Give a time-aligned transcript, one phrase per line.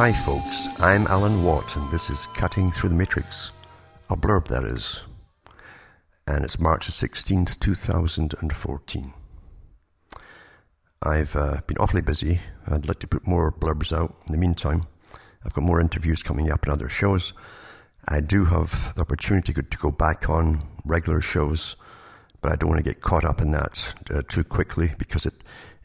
[0.00, 0.66] Hi, folks.
[0.80, 3.50] I'm Alan Watt, and this is Cutting Through the Matrix.
[4.08, 5.00] A blurb, that is.
[6.26, 9.12] And it's March 16th, 2014.
[11.02, 12.40] I've uh, been awfully busy.
[12.66, 14.16] I'd like to put more blurbs out.
[14.26, 14.86] In the meantime,
[15.44, 17.34] I've got more interviews coming up and other shows.
[18.08, 21.76] I do have the opportunity to go back on regular shows,
[22.40, 25.34] but I don't want to get caught up in that uh, too quickly because it,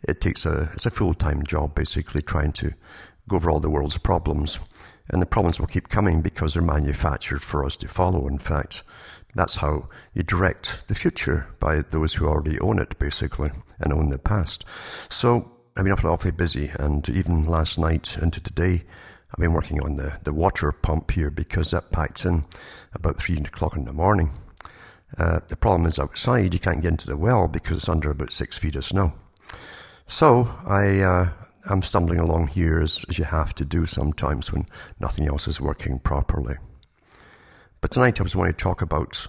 [0.08, 2.74] it takes a, it's a full-time job basically trying to
[3.28, 4.60] go over all the world's problems.
[5.10, 8.28] And the problems will keep coming because they're manufactured for us to follow.
[8.28, 8.82] In fact,
[9.36, 14.10] that's how you direct the future by those who already own it, basically, and own
[14.10, 14.66] the past.
[15.10, 18.84] So I've been awfully, awfully busy, and even last night into today,
[19.30, 22.46] I've been working on the, the water pump here because that packed in
[22.94, 24.32] about three o'clock in the morning.
[25.18, 28.32] Uh, the problem is outside, you can't get into the well because it's under about
[28.32, 29.14] six feet of snow.
[30.08, 31.30] So I, uh,
[31.68, 34.68] I'm stumbling along here as, as you have to do sometimes when
[34.99, 36.58] nothing else is working properly.
[37.82, 39.27] But tonight I was wanting to talk about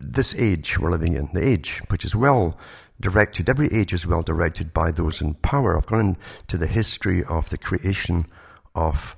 [0.00, 2.58] this age we're living in, the age which is well
[3.00, 3.48] directed.
[3.48, 5.76] Every age is well directed by those in power.
[5.76, 8.26] I've gone into the history of the creation
[8.74, 9.16] of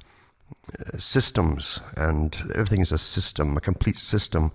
[0.79, 4.53] uh, systems, and everything is a system, a complete system,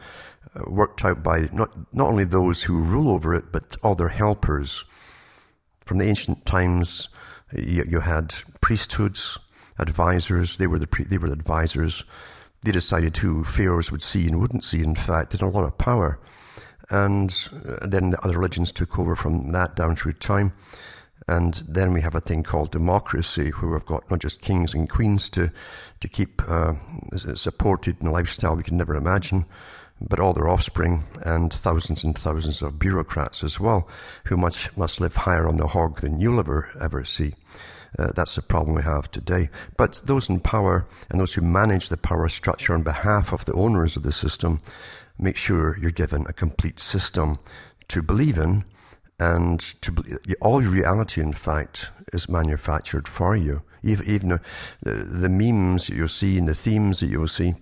[0.55, 4.09] uh, worked out by not, not only those who rule over it, but all their
[4.09, 4.83] helpers.
[5.85, 7.09] From the ancient times,
[7.51, 9.37] you, you had priesthoods,
[9.79, 10.57] advisors.
[10.57, 12.03] They were the they were the advisors.
[12.61, 14.81] They decided who pharaohs would see and wouldn't see.
[14.81, 16.19] In fact, they had a lot of power,
[16.89, 20.53] and uh, then the other religions took over from that down through time.
[21.27, 24.89] And then we have a thing called democracy, where we've got not just kings and
[24.89, 25.51] queens to
[26.01, 26.73] to keep uh,
[27.35, 29.45] supported in a lifestyle we can never imagine,
[30.01, 33.87] but all their offspring and thousands and thousands of bureaucrats as well,
[34.25, 37.33] who must, must live higher on the hog than you'll ever, ever see.
[37.97, 39.49] Uh, that's the problem we have today.
[39.77, 43.53] But those in power and those who manage the power structure on behalf of the
[43.53, 44.59] owners of the system
[45.19, 47.37] make sure you're given a complete system
[47.87, 48.65] to believe in
[49.19, 49.93] and to
[50.41, 53.61] all your reality, in fact, is manufactured for you.
[53.83, 54.39] Even, even
[54.81, 57.53] the, the memes that you'll see and the themes that you'll see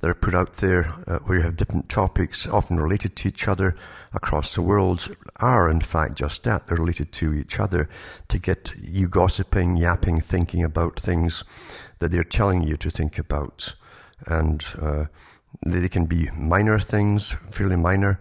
[0.00, 3.48] that are put out there uh, where you have different topics often related to each
[3.48, 3.76] other
[4.12, 6.66] across the world are in fact just that.
[6.66, 7.88] They're related to each other
[8.28, 11.44] to get you gossiping, yapping, thinking about things
[11.98, 13.74] that they're telling you to think about.
[14.26, 15.04] And uh,
[15.64, 18.20] they can be minor things, fairly minor,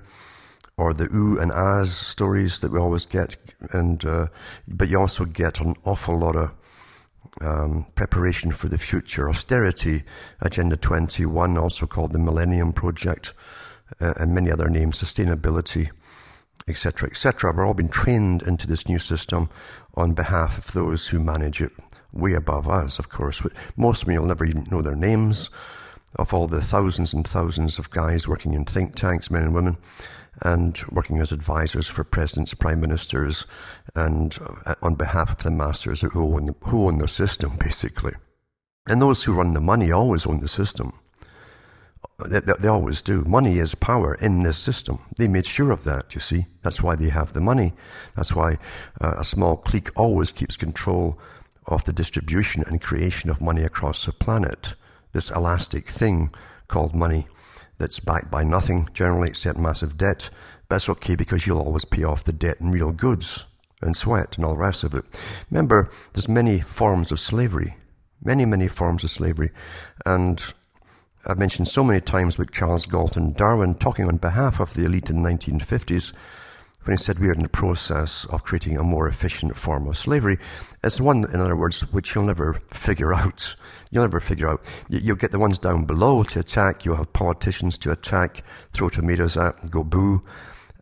[0.77, 3.37] or the ooh and ahs stories that we always get.
[3.71, 4.27] And uh,
[4.67, 6.51] but you also get an awful lot of
[7.41, 10.03] um, preparation for the future, austerity,
[10.41, 13.33] Agenda 21, also called the Millennium Project,
[13.99, 15.89] uh, and many other names, sustainability,
[16.67, 17.53] etc., etc.
[17.53, 19.49] We're all being trained into this new system
[19.95, 21.71] on behalf of those who manage it
[22.11, 23.41] way above us, of course.
[23.75, 25.49] Most of you will never even know their names
[26.15, 29.77] of all the thousands and thousands of guys working in think tanks, men and women,
[30.41, 33.45] and working as advisors for presidents, prime ministers,
[33.95, 38.13] and uh, on behalf of the masters who own, who own the system, basically.
[38.87, 40.93] And those who run the money always own the system.
[42.27, 43.23] They, they, they, always do.
[43.25, 44.99] Money is power in this system.
[45.17, 46.45] They made sure of that, you see.
[46.61, 47.73] That's why they have the money.
[48.15, 48.57] That's why
[49.01, 51.19] uh, a small clique always keeps control
[51.67, 54.75] of the distribution and creation of money across the planet.
[55.13, 56.29] This elastic thing
[56.67, 57.27] called money
[57.77, 60.29] that's backed by nothing, generally except massive debt.
[60.67, 63.45] But that's okay because you'll always pay off the debt in real goods
[63.81, 65.05] and sweat and all the rest of it.
[65.51, 67.75] Remember, there's many forms of slavery.
[68.23, 69.51] Many, many forms of slavery.
[70.05, 70.43] And
[71.25, 75.09] I've mentioned so many times with Charles Galton Darwin talking on behalf of the elite
[75.09, 76.13] in the 1950s
[76.85, 79.97] when he said we are in the process of creating a more efficient form of
[79.97, 80.37] slavery.
[80.83, 83.55] It's one, in other words, which you'll never figure out.
[83.89, 84.63] You'll never figure out.
[84.87, 86.85] You'll get the ones down below to attack.
[86.85, 88.43] You'll have politicians to attack,
[88.73, 90.23] throw tomatoes at, go boo.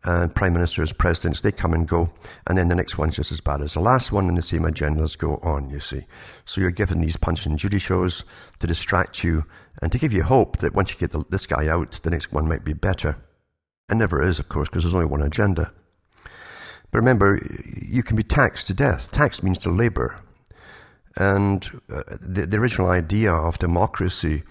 [0.06, 2.12] And prime ministers, presidents, they come and go.
[2.46, 4.64] And then the next one's just as bad as the last one, and the same
[4.64, 6.04] agendas go on, you see.
[6.44, 8.24] So you're given these punch and Judy shows
[8.58, 9.46] to distract you
[9.80, 12.32] and to give you hope that once you get the, this guy out, the next
[12.34, 13.16] one might be better.
[13.88, 15.72] It never is, of course, because there's only one agenda.
[16.94, 17.40] But remember,
[17.82, 19.10] you can be taxed to death.
[19.10, 20.16] Tax means to labor.
[21.16, 24.44] And uh, the, the, original idea of democracy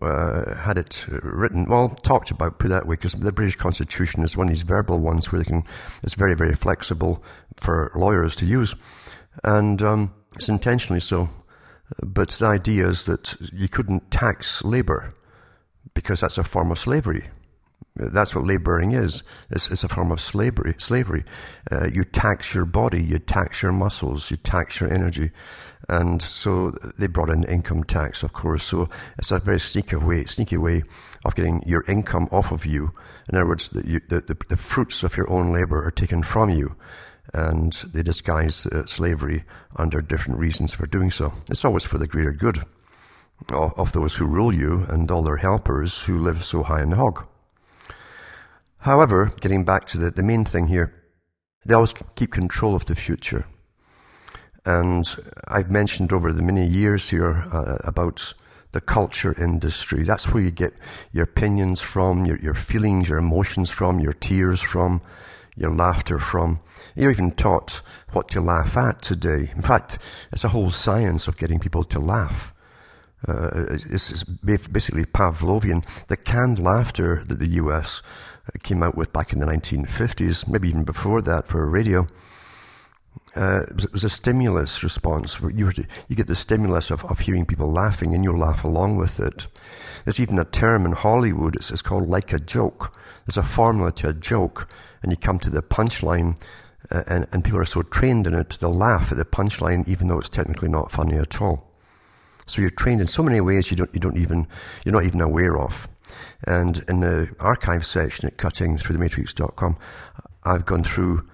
[0.00, 4.38] uh, had it written, well, talked about, put that way, because the British Constitution is
[4.38, 5.64] one of these verbal ones where they can,
[6.02, 7.22] it's very, very flexible
[7.58, 8.74] for lawyers to use.
[9.44, 11.28] And um, it's intentionally so.
[12.02, 15.12] But the idea is that you couldn't tax labor
[15.92, 17.28] because that's a form of slavery.
[17.94, 19.22] That's what laboring is.
[19.50, 20.74] It's, it's a form of slavery.
[20.78, 21.24] Slavery.
[21.70, 25.30] Uh, you tax your body, you tax your muscles, you tax your energy,
[25.88, 28.64] and so they brought in income tax, of course.
[28.64, 30.84] So it's a very sneaky way, sneaky way
[31.24, 32.92] of getting your income off of you.
[33.28, 36.50] In other words, the, the, the, the fruits of your own labor are taken from
[36.50, 36.74] you,
[37.34, 39.44] and they disguise uh, slavery
[39.76, 41.32] under different reasons for doing so.
[41.50, 42.64] It's always for the greater good
[43.50, 46.90] of, of those who rule you and all their helpers who live so high in
[46.90, 47.26] the hog.
[48.82, 50.92] However, getting back to the, the main thing here,
[51.64, 53.46] they always keep control of the future.
[54.64, 55.04] And
[55.46, 58.34] I've mentioned over the many years here uh, about
[58.72, 60.02] the culture industry.
[60.02, 60.74] That's where you get
[61.12, 65.00] your opinions from, your, your feelings, your emotions from, your tears from,
[65.56, 66.58] your laughter from.
[66.96, 67.82] You're even taught
[68.12, 69.52] what to laugh at today.
[69.54, 69.98] In fact,
[70.32, 72.52] it's a whole science of getting people to laugh.
[73.28, 75.86] Uh, it's, basically Pavlovian.
[76.08, 78.02] The canned laughter that the US
[78.62, 82.06] came out with back in the 1950s, maybe even before that for radio.
[83.34, 85.40] Uh, it, was, it, was, a stimulus response.
[85.40, 88.96] You, to, you get the stimulus of, of hearing people laughing and you'll laugh along
[88.96, 89.46] with it.
[90.04, 92.98] There's even a term in Hollywood, it's, it's called like a joke.
[93.26, 94.68] There's a formula to a joke,
[95.02, 96.36] and you come to the punchline,
[96.90, 100.08] uh, and, and people are so trained in it, they'll laugh at the punchline even
[100.08, 101.70] though it's technically not funny at all.
[102.46, 104.46] So you're trained in so many ways you don't, you don't even,
[104.84, 105.88] you're not even aware of.
[106.44, 109.78] And in the archive section at cuttingthroughthematrix.com,
[110.44, 111.28] I've gone through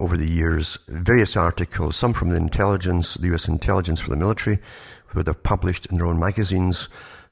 [0.00, 4.58] over the years various articles, some from the intelligence, the US intelligence for the military,
[5.06, 6.88] who have published in their own magazines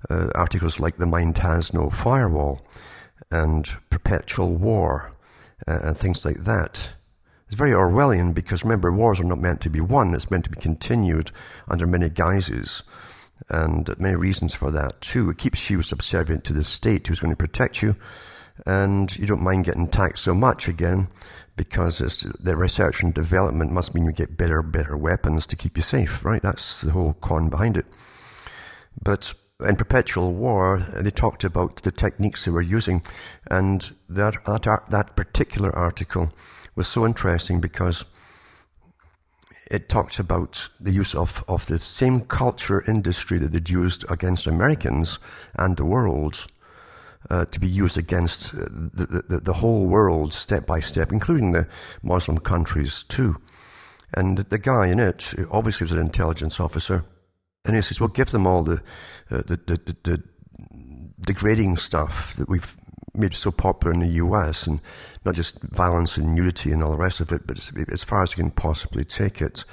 [0.09, 2.65] uh, articles like The Mind Has No Firewall
[3.31, 5.13] and Perpetual War
[5.67, 6.91] uh, and things like that.
[7.47, 10.51] It's very Orwellian because remember, wars are not meant to be won, it's meant to
[10.51, 11.33] be continued
[11.69, 12.83] under many guises
[13.49, 15.31] and many reasons for that too.
[15.31, 17.97] It keeps you subservient to the state who's going to protect you,
[18.67, 21.09] and you don't mind getting taxed so much again
[21.57, 21.99] because
[22.41, 26.25] the research and development must mean you get better, better weapons to keep you safe,
[26.25, 26.43] right?
[26.43, 27.87] That's the whole con behind it.
[29.03, 33.03] But in Perpetual War, they talked about the techniques they were using,
[33.51, 36.33] and that that, that particular article
[36.77, 38.05] was so interesting because
[39.71, 44.47] it talks about the use of, of the same culture industry that they'd used against
[44.47, 45.19] Americans
[45.55, 46.47] and the world
[47.31, 51.53] uh, to be used against uh, the, the, the, whole world step by step, including
[51.53, 51.69] the
[52.03, 53.37] Muslim countries too.
[54.15, 57.05] And the guy in it obviously was an intelligence officer.
[57.65, 58.83] And he says, well, give them all the,
[59.31, 60.23] uh, the, the, the
[61.21, 62.77] degrading stuff that we've
[63.15, 64.81] made so popular in the US, and
[65.25, 67.59] not just violence and nudity and all the rest of it, but
[67.93, 69.65] as far as you can possibly take it,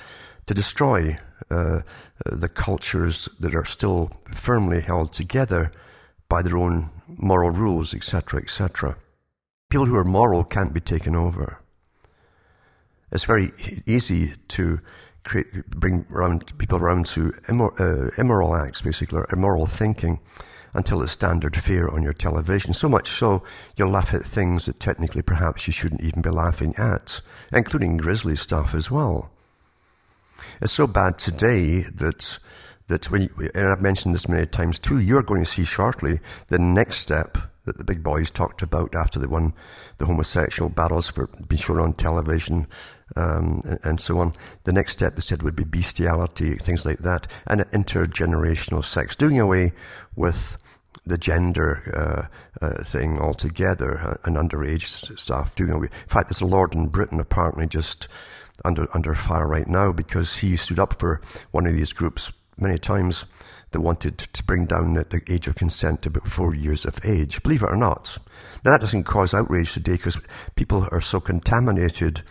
[0.48, 1.18] to destroy
[1.52, 1.82] uh,
[2.26, 5.72] the cultures that are still firmly held together
[6.30, 8.98] by their own moral rules, etc., etc.
[9.70, 11.60] People who are moral can't be taken over.
[13.12, 13.54] It's very
[13.86, 14.80] easy to
[15.24, 20.20] create, bring around people around to immor, uh, immoral acts, basically, or immoral thinking
[20.74, 22.74] until it's standard fare on your television.
[22.74, 23.44] So much so,
[23.76, 27.22] you'll laugh at things that technically perhaps you shouldn't even be laughing at,
[27.52, 29.30] including grisly stuff as well.
[30.62, 32.40] It's so bad today that
[32.88, 36.20] that when you, and I've mentioned this many times too, you're going to see shortly
[36.48, 39.54] the next step that the big boys talked about after they won
[39.98, 42.66] the homosexual battles for being shown on television
[43.16, 44.34] um, and, so on.
[44.66, 49.40] The next step they said would be bestiality, things like that, and intergenerational sex, doing
[49.40, 49.74] away
[50.16, 50.58] with
[51.06, 52.30] the gender
[52.62, 55.56] uh, uh, thing altogether uh, and underage stuff.
[55.56, 55.88] Doing away.
[55.88, 58.08] In fact, there's a lord in Britain apparently just
[58.66, 61.22] under under fire right now because he stood up for
[61.52, 63.26] one of these groups many times
[63.72, 67.42] that wanted to bring down the, age of consent to about four years of age.
[67.44, 68.18] Believe it or not.
[68.64, 70.20] Now that doesn't cause outrage today because
[70.56, 72.22] people are so contaminated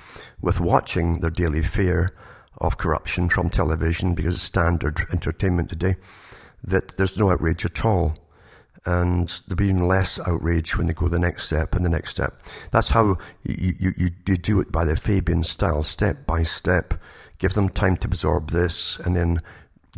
[0.40, 2.12] with watching their daily fare
[2.59, 5.97] of corruption from television because it's standard entertainment today
[6.64, 8.16] that there's no outrage at all
[8.87, 12.12] and there'll be even less outrage when they go the next step and the next
[12.12, 12.40] step.
[12.71, 16.95] That's how you, you, you do it by the Fabian style, step by step.
[17.38, 19.43] Give them time to absorb this and then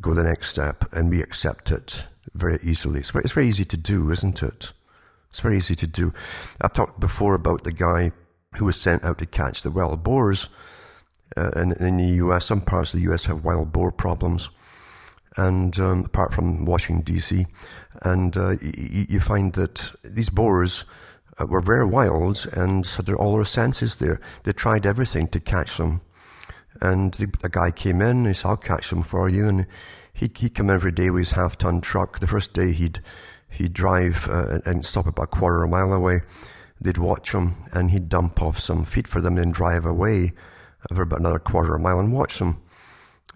[0.00, 3.00] go the next step and we accept it very easily.
[3.00, 4.73] It's very, it's very easy to do, isn't it?
[5.31, 6.12] It's very easy to do.
[6.61, 8.12] I've talked before about the guy
[8.57, 10.49] who was sent out to catch the wild boars.
[11.37, 14.50] Uh, in, in the US, some parts of the US have wild boar problems
[15.38, 17.47] and um, apart from Washington D.C.,
[18.02, 20.85] and uh, y- you find that these boars
[21.40, 24.21] uh, were very wild and had all their senses there.
[24.43, 26.00] They tried everything to catch them,
[26.80, 28.25] and the, the guy came in.
[28.25, 29.66] He said, "I'll catch them for you," and
[30.12, 32.18] he he'd come every day with his half-ton truck.
[32.20, 33.02] The first day he'd
[33.48, 36.22] he'd drive uh, and stop about a quarter of a mile away.
[36.80, 40.32] they'd watch him and he'd dump off some feed for them and then drive away
[40.92, 42.62] for about another quarter of a mile and watch them.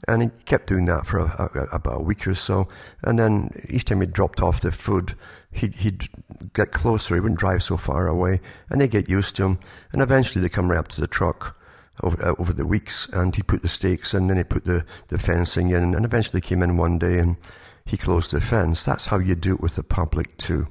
[0.08, 2.68] And he kept doing that for a, a, about a week or so.
[3.02, 5.14] And then each time he dropped off the food,
[5.52, 6.08] he'd, he'd
[6.54, 7.14] get closer.
[7.14, 8.40] He wouldn't drive so far away.
[8.68, 9.58] And they'd get used to him.
[9.92, 11.56] And eventually they come right up to the truck
[12.02, 13.06] over, uh, over the weeks.
[13.08, 15.94] And he put the stakes in, then he put the, the fencing in.
[15.94, 17.36] And eventually came in one day and
[17.84, 18.84] he closed the fence.
[18.84, 20.68] That's how you do it with the public too.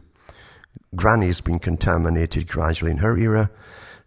[0.95, 3.49] Granny's been contaminated gradually in her era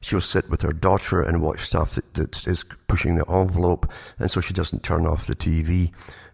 [0.05, 4.31] she'll sit with her daughter and watch stuff that, that is pushing the envelope, and
[4.31, 5.91] so she doesn't turn off the TV.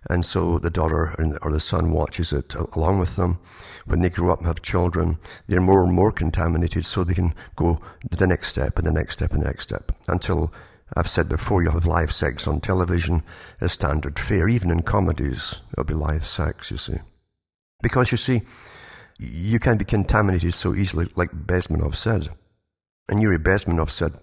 [0.09, 3.38] And so the daughter or the son watches it along with them.
[3.85, 7.35] When they grow up and have children, they're more and more contaminated, so they can
[7.54, 7.78] go
[8.11, 10.52] to the next step and the next step and the next step until
[10.97, 13.23] I've said before, you'll have live sex on television
[13.61, 15.61] as standard fare, even in comedies.
[15.75, 16.99] There'll be live sex, you see.
[17.82, 18.42] Because you see,
[19.18, 22.30] you can be contaminated so easily, like Bezmenov said.
[23.09, 24.14] And Yuri Bezmenov said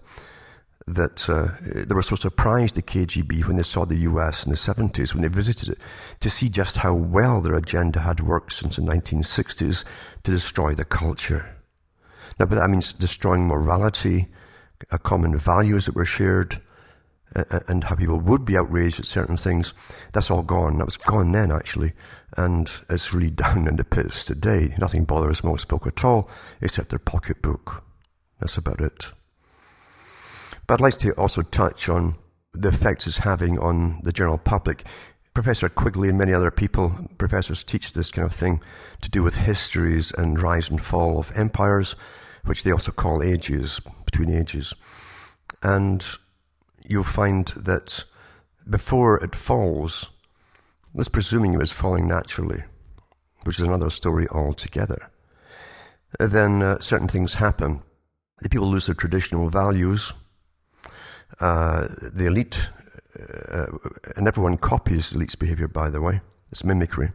[0.86, 4.56] that uh, they were so surprised, the KGB, when they saw the US in the
[4.56, 5.78] 70s, when they visited it,
[6.20, 9.84] to see just how well their agenda had worked since the 1960s
[10.22, 11.54] to destroy the culture.
[12.38, 14.28] Now, but that means destroying morality,
[15.02, 16.60] common values that were shared,
[17.34, 19.74] and how people would be outraged at certain things.
[20.12, 20.78] That's all gone.
[20.78, 21.92] That was gone then, actually.
[22.36, 24.74] And it's really down in the pits today.
[24.78, 26.30] Nothing bothers most folk at all
[26.60, 27.84] except their pocketbook.
[28.40, 29.10] That's about it.
[30.66, 32.16] But I'd like to also touch on
[32.52, 34.84] the effects it's having on the general public.
[35.34, 38.60] Professor Quigley and many other people, professors, teach this kind of thing
[39.02, 41.94] to do with histories and rise and fall of empires,
[42.44, 44.74] which they also call ages, between ages.
[45.62, 46.04] And
[46.84, 48.04] you'll find that
[48.68, 50.10] before it falls,
[50.94, 52.62] let's presuming it was falling naturally,
[53.44, 55.10] which is another story altogether,
[56.18, 57.82] then uh, certain things happen
[58.40, 60.12] the people lose their traditional values.
[61.40, 62.68] Uh, the elite,
[63.52, 63.66] uh,
[64.16, 66.20] and everyone copies the elite's behavior, by the way.
[66.50, 67.10] It's mimicry.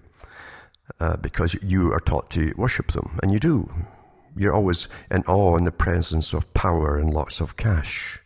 [1.00, 3.72] Uh, because you are taught to worship them, and you do.
[4.36, 8.20] You're always in awe in the presence of power and lots of cash.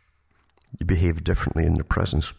[0.80, 2.34] You behave differently in the presence.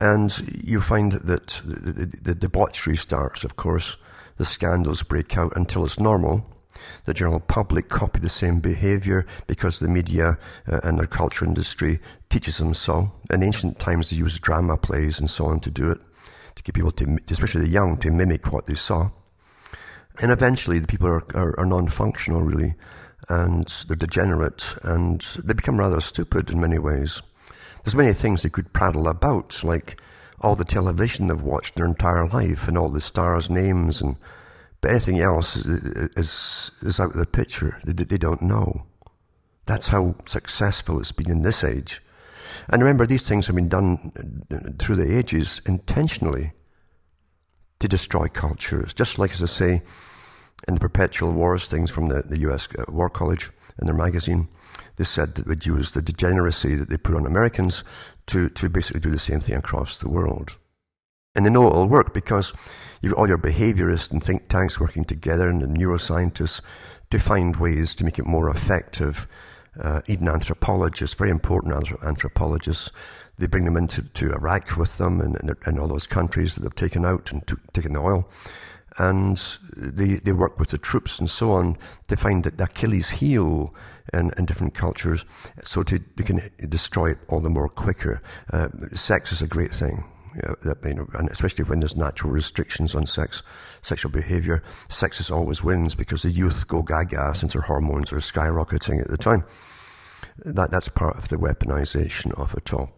[0.00, 3.96] And you find that the, the, the debauchery starts, of course.
[4.36, 6.44] The scandals break out until it's normal
[7.04, 12.00] the general public copy the same behavior because the media uh, and their culture industry
[12.30, 13.12] teaches them so.
[13.30, 15.98] In ancient times, they used drama plays and so on to do it,
[16.56, 19.10] to get people to, especially the young, to mimic what they saw.
[20.20, 22.74] And eventually, the people are, are, are non-functional, really,
[23.28, 27.20] and they're degenerate, and they become rather stupid in many ways.
[27.84, 30.00] There's many things they could prattle about, like
[30.40, 34.16] all the television they've watched their entire life, and all the stars' names, and
[34.80, 35.66] but anything else is,
[36.16, 37.80] is, is out of the picture.
[37.84, 38.84] They, they don't know.
[39.66, 42.02] That's how successful it's been in this age.
[42.68, 44.12] And remember, these things have been done
[44.50, 46.52] uh, through the ages intentionally
[47.80, 48.94] to destroy cultures.
[48.94, 49.82] Just like, as I say,
[50.68, 53.50] in the perpetual wars things from the, the US uh, War College
[53.80, 54.48] in their magazine,
[54.96, 57.84] they said that they'd use the degeneracy that they put on Americans
[58.26, 60.56] to, to basically do the same thing across the world.
[61.34, 62.52] And they know it'll work because
[63.04, 66.62] You've all your behaviorists and think tanks working together and the neuroscientists
[67.10, 69.28] to find ways to make it more effective.
[69.78, 72.90] Uh, even anthropologists, very important anthropologists,
[73.38, 76.74] they bring them into to Iraq with them and, and, all those countries that they've
[76.74, 78.28] taken out and taken the oil.
[78.96, 79.42] And
[79.76, 81.76] they, they work with the troops and so on
[82.06, 83.74] to find that the Achilles heel
[84.12, 85.24] in, in different cultures
[85.64, 88.22] so to, they can destroy it all the more quicker.
[88.52, 90.04] Uh, sex is a great thing
[90.62, 93.42] that, you know, and especially when there's natural restrictions on sex,
[93.82, 98.16] sexual behavior, sex is always wins because the youth go gaga since their hormones are
[98.16, 99.44] skyrocketing at the time.
[100.44, 102.90] That, that's part of the weaponization of it all.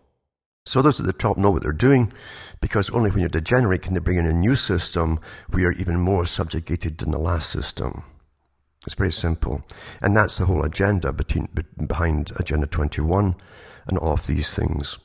[0.67, 2.13] So those at the top know what they're doing
[2.61, 6.01] because only when you're degenerate can they bring in a new system where you're even
[6.01, 8.03] more subjugated than the last system.
[8.85, 9.63] It's very simple.
[10.03, 11.49] And that's the whole agenda between,
[11.87, 13.37] behind Agenda 21
[13.87, 14.99] and all of these things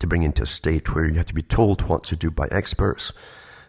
[0.00, 2.46] to bring into a state where you have to be told what to do by
[2.50, 3.10] experts.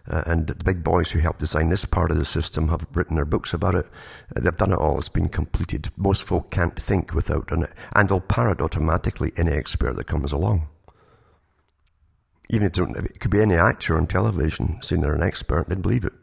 [0.10, 3.16] Uh, and the big boys who helped design this part of the system have written
[3.16, 3.86] their books about it.
[4.36, 5.00] Uh, they've done it all.
[5.00, 5.90] It's been completed.
[5.96, 7.70] Most folk can't think without it.
[7.94, 10.68] And they'll parrot automatically any expert that comes along.
[12.50, 16.06] Even if it could be any actor on television saying they're an expert, they'd believe
[16.06, 16.14] it.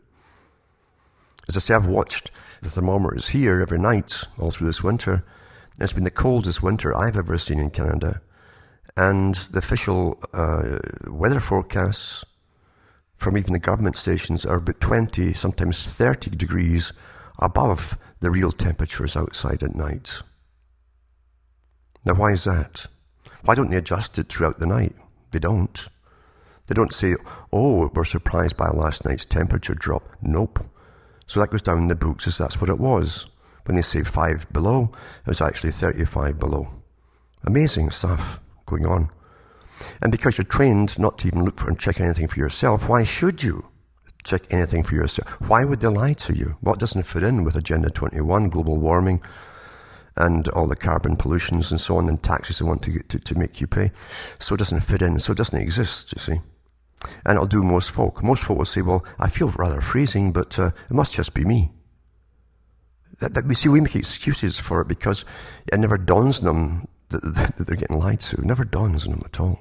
[1.49, 2.31] As I say, I've watched
[2.63, 5.25] the thermometers here every night all through this winter.
[5.79, 8.21] It's been the coldest winter I've ever seen in Canada.
[8.97, 12.25] And the official uh, weather forecasts
[13.17, 16.93] from even the government stations are about 20, sometimes 30 degrees
[17.39, 20.21] above the real temperatures outside at night.
[22.05, 22.87] Now, why is that?
[23.45, 24.95] Why don't they adjust it throughout the night?
[25.31, 25.89] They don't.
[26.67, 27.17] They don't say,
[27.53, 30.09] oh, we're surprised by last night's temperature drop.
[30.23, 30.65] Nope.
[31.27, 33.27] So that goes down in the books as that's what it was.
[33.65, 34.91] When they say five below,
[35.25, 36.69] it was actually 35 below.
[37.45, 39.11] Amazing stuff going on.
[40.01, 43.05] And because you're trained not to even look for and check anything for yourself, why
[43.05, 43.67] should you
[44.25, 45.29] check anything for yourself?
[45.41, 46.57] Why would they lie to you?
[46.61, 49.21] What doesn't fit in with Agenda 21, global warming,
[50.17, 53.35] and all the carbon pollutions and so on, and taxes they want to, to, to
[53.35, 53.91] make you pay?
[54.39, 56.41] So it doesn't fit in, so it doesn't exist, you see.
[57.25, 58.23] And it'll do most folk.
[58.23, 61.45] Most folk will say, well, I feel rather freezing, but uh, it must just be
[61.45, 61.73] me.
[63.19, 65.25] That, that, we see we make excuses for it because
[65.73, 68.37] it never dawns on them that, that, that they're getting lied to.
[68.37, 69.59] It never dawns on them at all.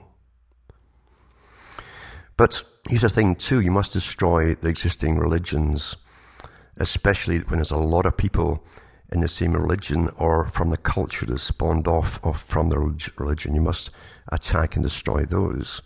[2.38, 5.96] But here's the thing too, you must destroy the existing religions,
[6.78, 8.66] especially when there's a lot of people
[9.12, 12.80] in the same religion or from the culture that spawned off, of from the
[13.18, 13.56] religion.
[13.56, 13.90] You must
[14.30, 15.82] attack and destroy those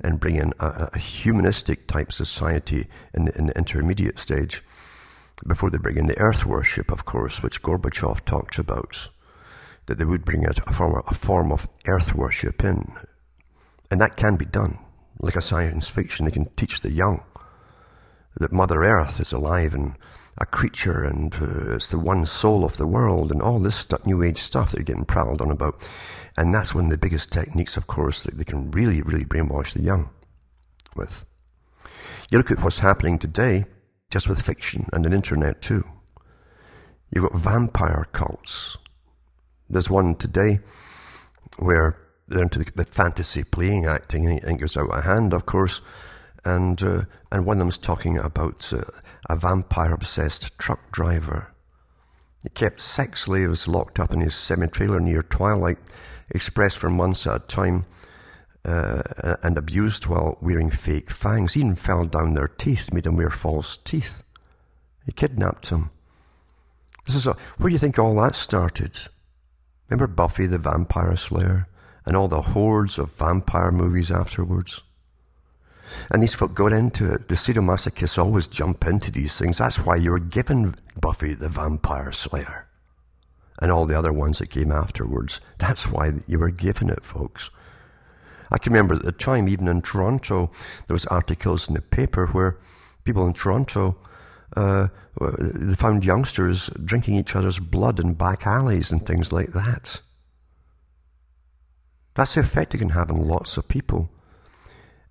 [0.00, 4.62] and bring in a, a humanistic type society in the, in the intermediate stage
[5.46, 9.08] before they bring in the earth worship, of course, which Gorbachev talked about,
[9.86, 12.92] that they would bring a, a, form, a form of earth worship in.
[13.90, 14.78] And that can be done.
[15.20, 17.24] Like a science fiction, they can teach the young
[18.38, 19.96] that Mother Earth is alive and
[20.40, 24.22] a creature and uh, it's the one soul of the world and all this new
[24.22, 25.80] age stuff that they're getting prowled on about.
[26.36, 29.72] And that's one of the biggest techniques, of course, that they can really, really brainwash
[29.72, 30.10] the young
[30.94, 31.24] with.
[32.30, 33.64] You look at what's happening today,
[34.10, 35.84] just with fiction and the internet too.
[37.10, 38.76] You've got vampire cults.
[39.68, 40.60] There's one today
[41.58, 45.46] where they're into the, the fantasy playing acting, and it goes out of hand, of
[45.46, 45.80] course.
[46.44, 48.82] And uh, and one of them's talking about uh,
[49.28, 51.52] a vampire obsessed truck driver.
[52.42, 55.78] He kept sex slaves locked up in his semi trailer near Twilight
[56.30, 57.86] expressed for months at a time
[58.64, 59.02] uh,
[59.42, 61.54] and abused while wearing fake fangs.
[61.54, 64.22] He even fell down their teeth, made them wear false teeth.
[65.06, 65.90] He kidnapped them.
[67.06, 68.96] This is a, where do you think all that started?
[69.88, 71.66] Remember Buffy the Vampire Slayer
[72.04, 74.82] and all the hordes of vampire movies afterwards?
[76.10, 77.28] And these folk got into it.
[77.28, 79.58] The sadomasochists always jump into these things.
[79.58, 82.66] That's why you were given Buffy the Vampire Slayer
[83.60, 85.40] and all the other ones that came afterwards.
[85.58, 87.50] That's why you were given it, folks.
[88.50, 90.50] I can remember at the time, even in Toronto,
[90.86, 92.58] there was articles in the paper where
[93.04, 93.96] people in Toronto
[94.56, 94.88] uh,
[95.38, 100.00] they found youngsters drinking each other's blood in back alleys and things like that.
[102.14, 104.10] That's the effect it can have on lots of people.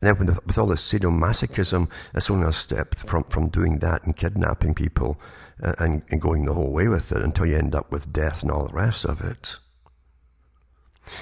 [0.01, 4.03] And then with, with all this sadomasochism, it's only a step from, from doing that
[4.03, 5.19] and kidnapping people
[5.59, 8.51] and, and going the whole way with it until you end up with death and
[8.51, 9.57] all the rest of it.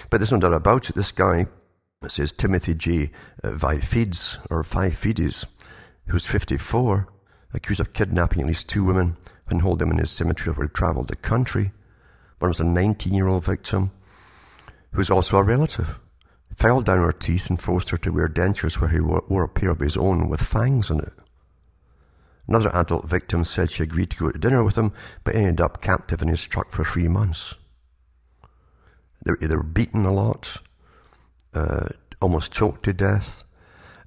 [0.10, 0.96] But there's no doubt about it.
[0.96, 1.48] This guy,
[2.04, 3.12] it says Timothy J.
[3.44, 5.46] Uh, Vafeades, or Fides,
[6.08, 7.08] who's 54,
[7.54, 9.16] accused of kidnapping at least two women
[9.48, 11.72] and hold them in his cemetery where he traveled the country.
[12.40, 13.92] One was a 19 year old victim
[14.92, 16.00] who's also a relative.
[16.56, 19.72] Fell down her teeth and forced her to wear dentures where he wore a pair
[19.72, 21.14] of his own with fangs in it.
[22.48, 25.82] Another adult victim said she agreed to go to dinner with him, but ended up
[25.82, 27.56] captive in his truck for three months.
[29.24, 30.58] They were either beaten a lot,
[31.54, 31.90] uh,
[32.22, 33.44] almost choked to death.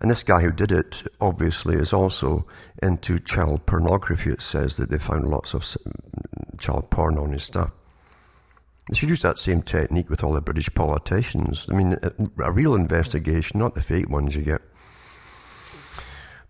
[0.01, 2.47] And this guy who did it, obviously, is also
[2.81, 4.31] into child pornography.
[4.31, 5.67] It says that they found lots of
[6.59, 7.73] child porn on his stuff.
[8.89, 11.67] They should use that same technique with all the British politicians.
[11.71, 11.97] I mean,
[12.39, 14.63] a real investigation, not the fake ones you get.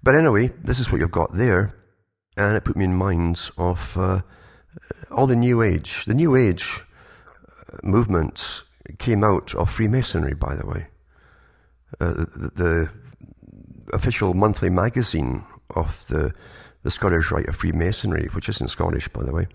[0.03, 1.74] But anyway, this is what you've got there
[2.38, 4.20] and it put me in minds of uh,
[5.11, 6.05] all the New Age.
[6.05, 6.81] The New Age
[7.72, 8.62] uh, movement
[8.98, 10.87] came out of Freemasonry, by the way.
[12.01, 12.90] Uh, the, the,
[13.94, 15.42] official monthly magazine
[15.74, 16.31] of the,
[16.83, 19.48] the Scottish Rite of Freemasonry, which isn't Scottish, by the way,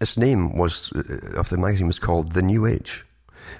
[0.00, 3.04] its name was uh, of the magazine was called The New Age.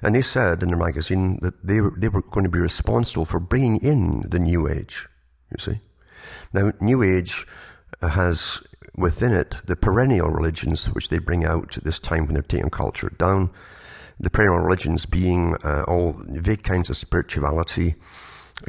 [0.03, 3.25] And they said in the magazine that they were, they were going to be responsible
[3.25, 5.09] for bringing in the New Age,
[5.51, 5.81] you see.
[6.53, 7.46] Now, New Age
[8.03, 8.61] has
[8.96, 12.70] within it the perennial religions which they bring out at this time when they're taking
[12.70, 13.51] culture down.
[14.18, 17.94] The perennial religions being uh, all vague kinds of spirituality,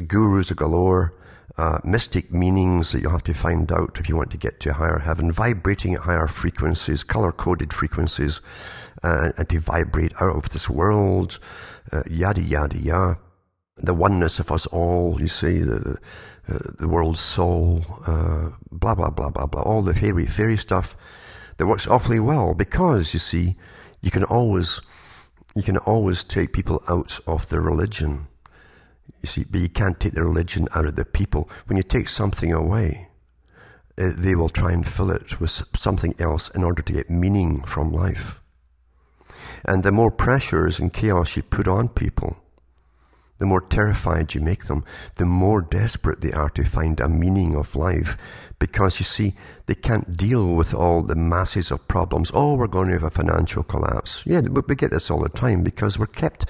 [0.06, 1.14] gurus galore,
[1.58, 4.72] uh, mystic meanings that you have to find out if you want to get to
[4.72, 8.40] higher heaven, vibrating at higher frequencies, color coded frequencies,
[9.02, 11.38] uh, and to vibrate out of this world,
[11.92, 13.18] uh, yada yada yada.
[13.76, 15.98] The oneness of us all, you see, the,
[16.48, 20.96] uh, the world's soul, uh, blah, blah, blah, blah, blah, all the fairy, fairy stuff
[21.56, 23.56] that works awfully well because, you see,
[24.00, 24.80] you can always
[25.56, 28.28] You can always take people out of their religion.
[29.22, 31.50] You see, but you can't take the religion out of the people.
[31.66, 33.08] When you take something away,
[33.98, 37.62] uh, they will try and fill it with something else in order to get meaning
[37.62, 38.40] from life.
[39.64, 42.36] And the more pressures and chaos you put on people,
[43.38, 44.84] the more terrified you make them,
[45.16, 48.16] the more desperate they are to find a meaning of life.
[48.58, 49.34] Because you see,
[49.66, 52.30] they can't deal with all the masses of problems.
[52.34, 54.22] Oh, we're going to have a financial collapse.
[54.26, 56.46] Yeah, we get this all the time because we're kept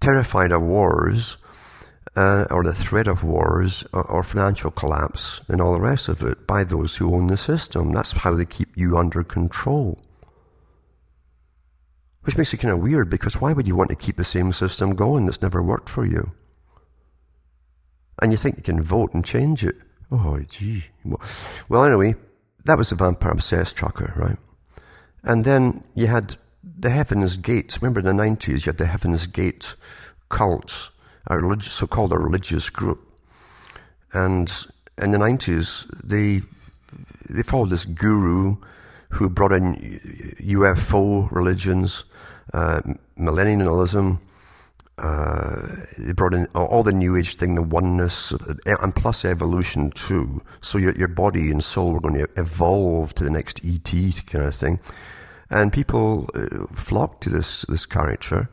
[0.00, 1.36] terrified of wars
[2.16, 6.22] uh, or the threat of wars or, or, financial collapse and all the rest of
[6.22, 7.92] it by those who own the system.
[7.92, 9.98] That's how they keep you under control.
[12.22, 14.52] Which makes it kind of weird because why would you want to keep the same
[14.52, 16.32] system going that's never worked for you?
[18.20, 19.76] And you think you can vote and change it.
[20.10, 20.84] Oh, gee.
[21.68, 22.16] Well, anyway,
[22.64, 24.36] that was the vampire obsessed trucker, right?
[25.22, 27.78] And then you had the Heaven's Gate.
[27.80, 29.76] Remember in the 90s, you had the Heaven's Gate
[30.28, 30.90] cult
[31.26, 33.00] a religious, so-called a religious group.
[34.12, 34.52] And
[34.98, 36.42] in the 90s, they,
[37.28, 38.56] they followed this guru
[39.10, 42.04] who brought in UFO religions,
[42.52, 42.80] uh,
[43.18, 44.18] millennialism,
[45.00, 48.32] uh, they brought in all the new age thing, the oneness,
[48.66, 50.42] and plus evolution too.
[50.60, 53.90] So your, your body and soul were going to evolve to the next ET
[54.26, 54.78] kind of thing.
[55.48, 58.50] And people uh, flocked to this, this character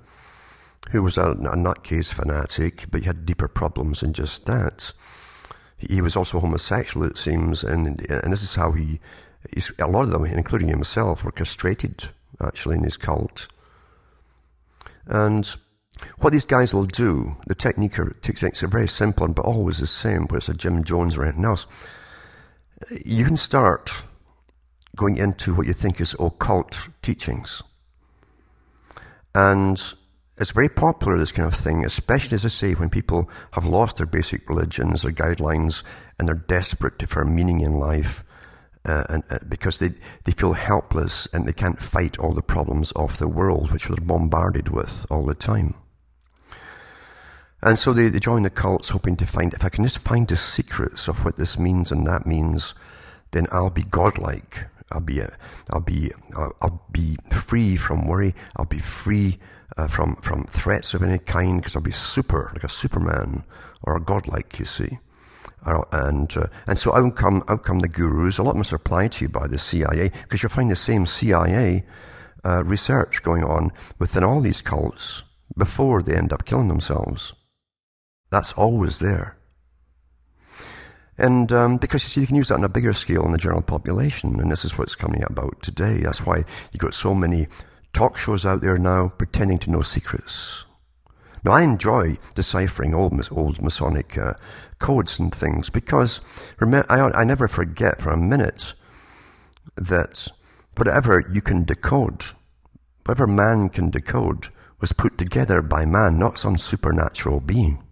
[0.92, 4.92] who was a, a nutcase fanatic, but he had deeper problems than just that.
[5.78, 9.00] He was also homosexual, it seems, and, and this is how he,
[9.80, 12.10] a lot of them, including himself, were castrated,
[12.42, 13.48] actually, in his cult.
[15.06, 15.56] And
[16.20, 19.88] what these guys will do, the technique are, techniques are very simple, but always the
[19.88, 21.66] same, whether it's a Jim Jones or anything else.
[23.06, 24.04] You can start
[24.96, 27.62] going into what you think is occult teachings.
[29.36, 29.82] And
[30.40, 33.98] it's very popular, this kind of thing, especially, as I say, when people have lost
[33.98, 35.84] their basic religions or guidelines
[36.20, 38.24] and they're desperate for meaning in life
[38.86, 39.94] uh, and, uh, because they,
[40.26, 43.98] they feel helpless and they can't fight all the problems of the world, which they're
[43.98, 45.74] bombarded with all the time.
[47.64, 50.28] And so they, they join the cults hoping to find, if I can just find
[50.28, 52.76] the secrets of what this means and that means,
[53.32, 54.66] then I'll be godlike.
[54.92, 55.36] I'll be, a,
[55.72, 58.36] I'll be, I'll, I'll be free from worry.
[58.56, 59.40] I'll be free
[59.78, 63.44] uh, from, from threats of any kind because I'll be super, like a superman
[63.84, 65.00] or a godlike, you see.
[65.92, 68.38] And, uh, and so out come, out come the gurus.
[68.38, 71.84] A lot must apply to you by the CIA because you'll find the same CIA
[72.46, 75.24] uh, research going on within all these cults
[75.58, 77.34] before they end up killing themselves.
[78.30, 79.38] That's always there.
[81.18, 83.38] And um, because you see, you can use that on a bigger scale in the
[83.38, 85.98] general population, and this is what's coming about today.
[85.98, 87.48] That's why you've got so many
[87.94, 90.66] talk shows out there now pretending to know secrets.
[91.44, 94.34] Now, I enjoy deciphering old, old Masonic uh,
[94.80, 96.22] codes and things because
[96.60, 98.74] I never forget for a minute
[99.76, 100.28] that
[100.76, 102.26] whatever you can decode,
[103.06, 104.48] whatever man can decode,
[104.80, 107.84] was put together by man, not some supernatural being.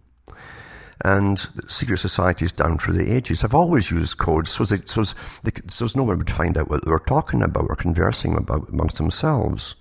[1.04, 5.04] And secret societies down through the ages have always used codes so that so,
[5.42, 8.68] they, so no one would find out what they were talking about or conversing about
[8.70, 9.74] amongst themselves.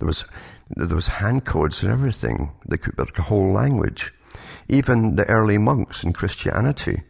[0.00, 0.24] There was,
[0.70, 2.50] there was hand codes and everything.
[2.68, 4.12] They could like a whole language.
[4.68, 7.02] Even the early monks in Christianity,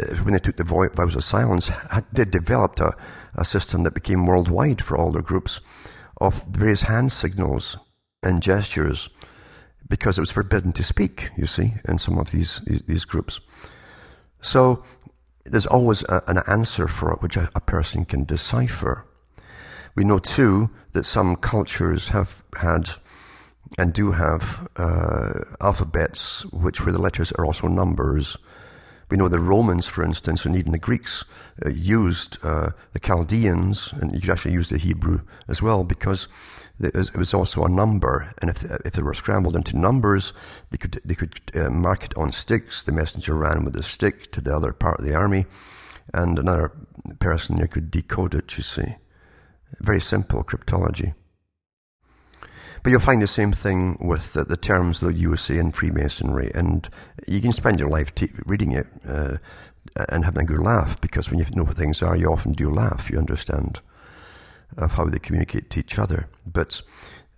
[0.00, 2.94] uh, when they took the vows of silence, had, they developed a,
[3.34, 5.60] a system that became worldwide for all their groups
[6.20, 7.78] of various hand signals
[8.22, 9.08] and gestures
[9.88, 13.40] because it was forbidden to speak, you see, in some of these, these groups.
[14.42, 14.82] So
[15.44, 19.07] there's always a, an answer for it which a, a person can decipher.
[19.98, 22.88] We know too that some cultures have had
[23.78, 28.36] and do have uh, alphabets which where the letters are also numbers.
[29.10, 31.24] We know the Romans, for instance, and even the Greeks
[31.66, 36.28] uh, used uh, the Chaldeans, and you could actually use the Hebrew as well because
[36.78, 38.32] it was, also a number.
[38.40, 40.32] And if, if they were scrambled into numbers,
[40.70, 42.84] they could, they could uh, mark it on sticks.
[42.84, 45.46] The messenger ran with the stick to the other part of the army,
[46.14, 46.70] and another
[47.18, 48.94] person there could decode it, you see.
[49.80, 51.14] Very simple cryptology.
[52.82, 56.50] But you'll find the same thing with the, the terms that you say in Freemasonry,
[56.54, 56.88] and
[57.26, 59.38] you can spend your life t- reading it uh,
[60.08, 62.70] and having a good laugh because when you know what things are, you often do
[62.70, 63.10] laugh.
[63.10, 63.80] You understand
[64.76, 66.28] of how they communicate to each other.
[66.46, 66.82] But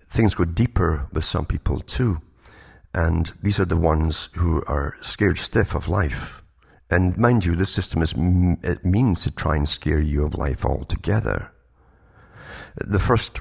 [0.08, 2.20] things go deeper with some people too,
[2.94, 6.42] and these are the ones who are scared stiff of life.
[6.90, 8.14] And mind you, this system is
[8.62, 11.52] it means to try and scare you of life altogether
[12.80, 13.40] the first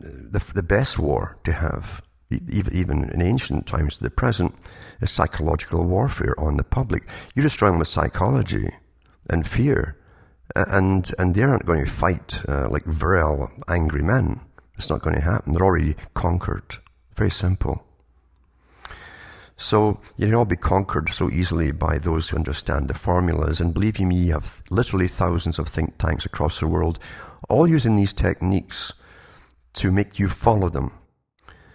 [0.00, 4.54] the, the best war to have, even, in ancient times to the present,
[5.00, 7.04] is psychological warfare on the public.
[7.34, 8.68] You destroy them with psychology
[9.30, 9.96] and fear,
[10.54, 14.40] and, and they aren't going to fight uh, like virile, angry men.
[14.76, 15.52] It's not going to happen.
[15.52, 16.76] They're already conquered.
[17.16, 17.84] Very simple.
[19.56, 23.60] So you can all be conquered so easily by those who understand the formulas.
[23.60, 27.00] And believe you me, you have literally thousands of think tanks across the world,
[27.48, 28.92] all using these techniques
[29.74, 30.92] to make you follow them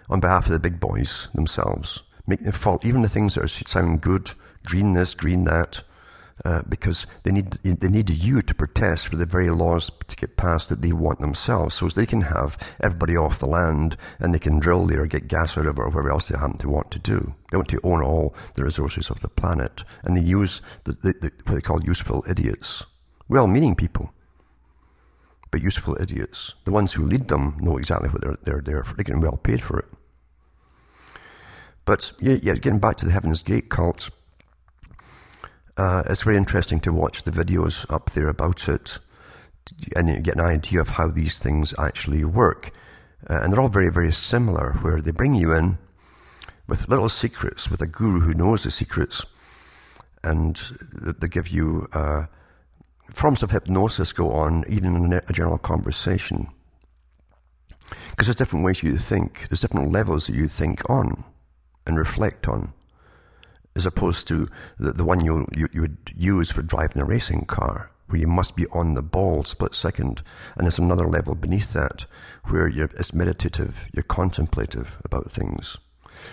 [0.08, 2.02] on behalf of the big boys themselves.
[2.26, 4.30] Make them follow even the things that are, sound good,
[4.64, 5.82] green this, green that,
[6.44, 10.36] uh, because they need, they need you to protest for the very laws to get
[10.36, 14.38] passed that they want themselves so they can have everybody off the land and they
[14.38, 16.90] can drill there, get gas out of it, or whatever else they happen to want
[16.90, 17.34] to do.
[17.50, 19.84] They want to own all the resources of the planet.
[20.02, 22.84] And they use the, the, the, what they call useful idiots.
[23.28, 24.12] Well meaning people,
[25.54, 26.54] but useful idiots.
[26.64, 28.96] The ones who lead them know exactly what they're, they're there for.
[28.96, 29.84] They're getting well paid for it.
[31.84, 34.10] But yeah, yeah, getting back to the Heaven's Gate cults,
[35.76, 38.98] uh, it's very interesting to watch the videos up there about it
[39.94, 42.72] and get an idea of how these things actually work.
[43.30, 45.78] Uh, and they're all very, very similar, where they bring you in
[46.66, 49.24] with little secrets, with a guru who knows the secrets,
[50.24, 52.26] and they give you uh,
[53.12, 56.48] forms of hypnosis go on even in a general conversation.
[58.10, 61.24] Because there's different ways you think, there's different levels that you think on
[61.86, 62.72] and reflect on
[63.76, 67.44] as opposed to the, the one you, you, you would use for driving a racing
[67.46, 70.22] car, where you must be on the ball split second.
[70.56, 72.06] And there's another level beneath that
[72.44, 75.76] where you're, it's meditative, you're contemplative about things.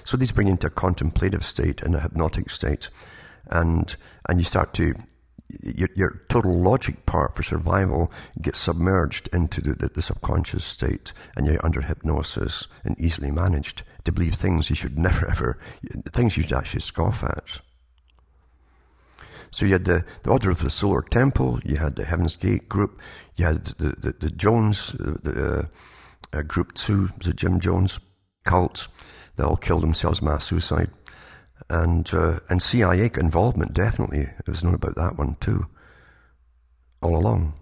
[0.04, 2.90] So these bring you into a contemplative state and a hypnotic state.
[3.48, 3.96] And,
[4.30, 4.94] and you start to
[5.64, 8.12] your, your, total logic part for survival
[8.42, 13.84] gets submerged into the, the, the, subconscious state and you're under hypnosis and easily managed
[14.04, 15.60] to believe things you should never ever,
[16.12, 17.60] things you should actually scoff at.
[19.52, 22.70] So you had the, the Order of the Solar Temple, you had the Heaven's Gate
[22.70, 23.02] group,
[23.36, 25.68] you had the, the, the Jones, the,
[26.34, 28.00] uh, uh, group two, the Jim Jones
[28.46, 28.88] cult,
[29.36, 30.90] they all killed themselves mass suicide.
[31.69, 34.21] And, uh, and CIA involvement, definitely.
[34.21, 35.67] It was known about that one too,
[37.02, 37.54] all along.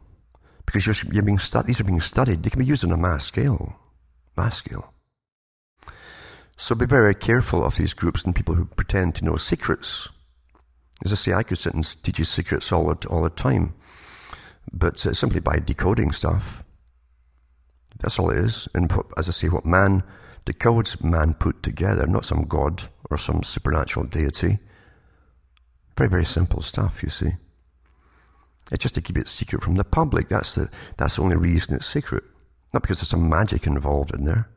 [0.65, 2.43] Because you're, you're being stu- these are being studied.
[2.43, 3.75] They can be used on a mass scale.
[4.37, 4.93] Mass scale.
[6.57, 10.09] So be very careful of these groups and people who pretend to know secrets.
[11.05, 13.73] As I say, I could sit and teach you secrets all the, all the time,
[14.73, 16.63] but uh, simply by decoding stuff.
[17.99, 18.67] That's all it is.
[18.73, 20.03] And as I say, what man
[20.45, 24.59] decodes, man put together, not some god or some supernatural deity.
[25.97, 27.31] Very, very simple stuff, you see.
[28.71, 30.29] It's just to keep it secret from the public.
[30.29, 32.23] That's the, that's the only reason it's secret.
[32.73, 34.47] Not because there's some magic involved in there.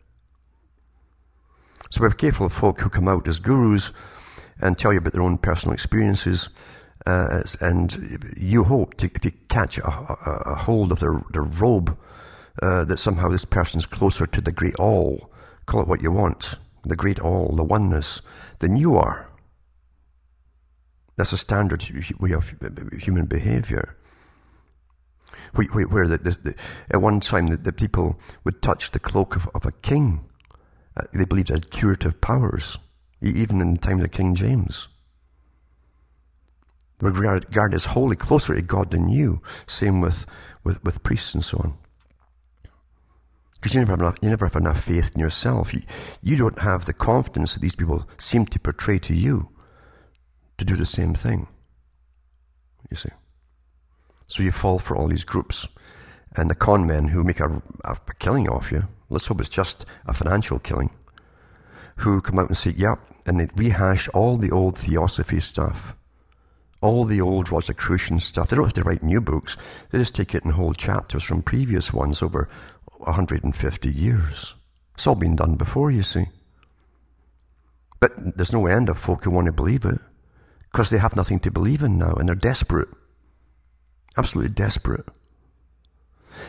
[1.91, 3.91] So we're careful of folk who come out as gurus
[4.61, 6.49] and tell you about their own personal experiences.
[7.07, 11.43] Uh, and you hope to, if you catch a, a, a hold of their, their
[11.43, 11.99] robe,
[12.61, 15.32] uh, that somehow this person's closer to the great all.
[15.67, 18.21] Call it what you want the great all, the oneness,
[18.59, 19.29] than you are.
[21.17, 21.87] That's a standard
[22.19, 22.55] way of
[22.99, 23.97] human behavior.
[25.55, 26.55] Where the, the, the,
[26.91, 30.25] at one time the, people would touch the cloak of, of a king.
[30.97, 32.79] Uh, they believed had curative powers,
[33.21, 34.89] even in the time of King James.
[36.99, 37.41] They were
[37.75, 39.43] as wholly closer to God than you.
[39.67, 40.25] Same with,
[40.65, 41.79] with, with priests and so on.
[43.63, 45.73] Because you never have enough, you never have enough faith in yourself.
[45.73, 45.83] You,
[46.21, 49.51] you don't have the confidence that these people seem to portray to you
[50.59, 51.47] to do the same thing.
[52.91, 53.11] You see.
[54.27, 55.69] So you fall for all these groups
[56.35, 58.83] and the con men who make a, a, a killing off you.
[59.11, 60.91] Let's hope it's just a financial killing.
[61.99, 65.95] Who come out and say, yep, and they rehash all the old theosophy stuff
[66.81, 68.49] all the old Rosicrucian stuff.
[68.49, 69.57] They don't have to write new books.
[69.91, 72.49] They just take it and hold chapters from previous ones over
[73.07, 74.55] 150 years.
[74.95, 76.27] It's all been done before, you see.
[78.01, 80.01] But there's no end of folk who want to believe it
[80.71, 82.89] because they have nothing to believe in now and they're desperate.
[84.17, 85.07] Absolutely desperate.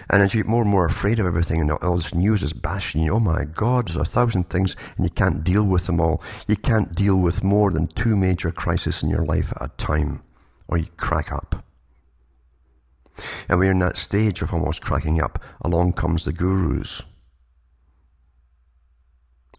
[0.09, 2.53] And as you get more and more afraid of everything and all this news is
[2.53, 5.99] bashing you, oh my God, there's a thousand things and you can't deal with them
[5.99, 6.21] all.
[6.47, 10.23] You can't deal with more than two major crises in your life at a time
[10.67, 11.63] or you crack up.
[13.47, 15.43] And we're in that stage of almost cracking up.
[15.61, 17.01] Along comes the gurus.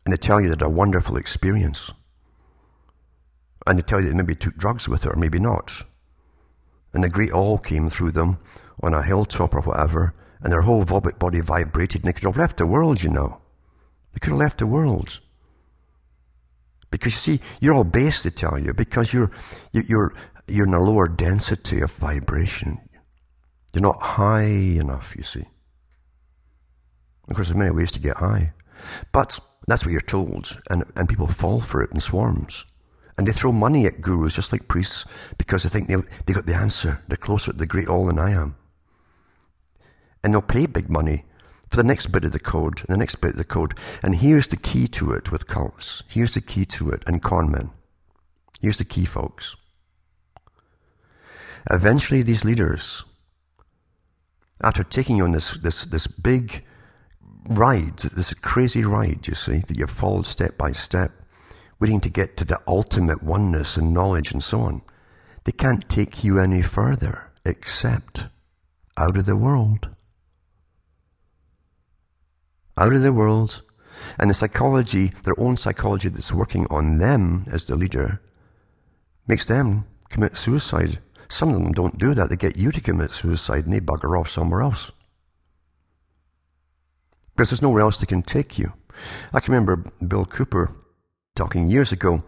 [0.05, 1.91] And they tell you that a wonderful experience.
[3.67, 5.83] And they tell you they maybe took drugs with it or maybe not.
[6.93, 8.39] And the great all came through them
[8.83, 12.59] on a hilltop or whatever, and their whole body vibrated and they could have left
[12.59, 13.41] the world, you know.
[14.13, 15.21] They could have left the world.
[16.91, 19.31] Because you see, you're all base, they tell you, because you're,
[19.73, 20.15] you're,
[20.47, 22.81] you're in a lower density of vibration.
[23.75, 25.45] You're not high enough, you see.
[27.29, 28.53] Of course, there's many ways to get high.
[29.11, 32.65] But that's what you're told, and, and people fall for it in swarms.
[33.19, 35.05] And they throw money at gurus just like priests
[35.39, 37.03] because they think they, they got the answer.
[37.09, 38.57] They're closer to the great all than I am.
[40.23, 41.25] And they'll pay big money
[41.69, 43.75] for the next bit of the code and the next bit of the code.
[44.05, 46.05] And here's the key to it with cults.
[46.07, 47.71] Here's the key to it and con men.
[48.61, 49.57] Here's the key, folks.
[51.71, 53.05] Eventually, these leaders,
[54.63, 56.65] after taking you on this, this, this big
[57.49, 61.13] ride, this crazy ride, you see, that you've followed step by step,
[61.81, 64.83] waiting to get to the ultimate oneness and knowledge and so on,
[65.45, 68.27] they can't take you any further except
[68.97, 69.89] out of the world.
[72.79, 73.63] Out of the world.
[74.19, 78.21] And the psychology, their own psychology that's working on them as the leader,
[79.27, 80.99] makes them commit suicide.
[81.29, 82.29] Some of them don't do that.
[82.29, 84.91] They get you to commit suicide and they bugger off somewhere else.
[87.35, 88.73] Because there's nowhere else they can take you.
[89.33, 90.73] I can remember Bill Cooper
[91.35, 92.23] talking years ago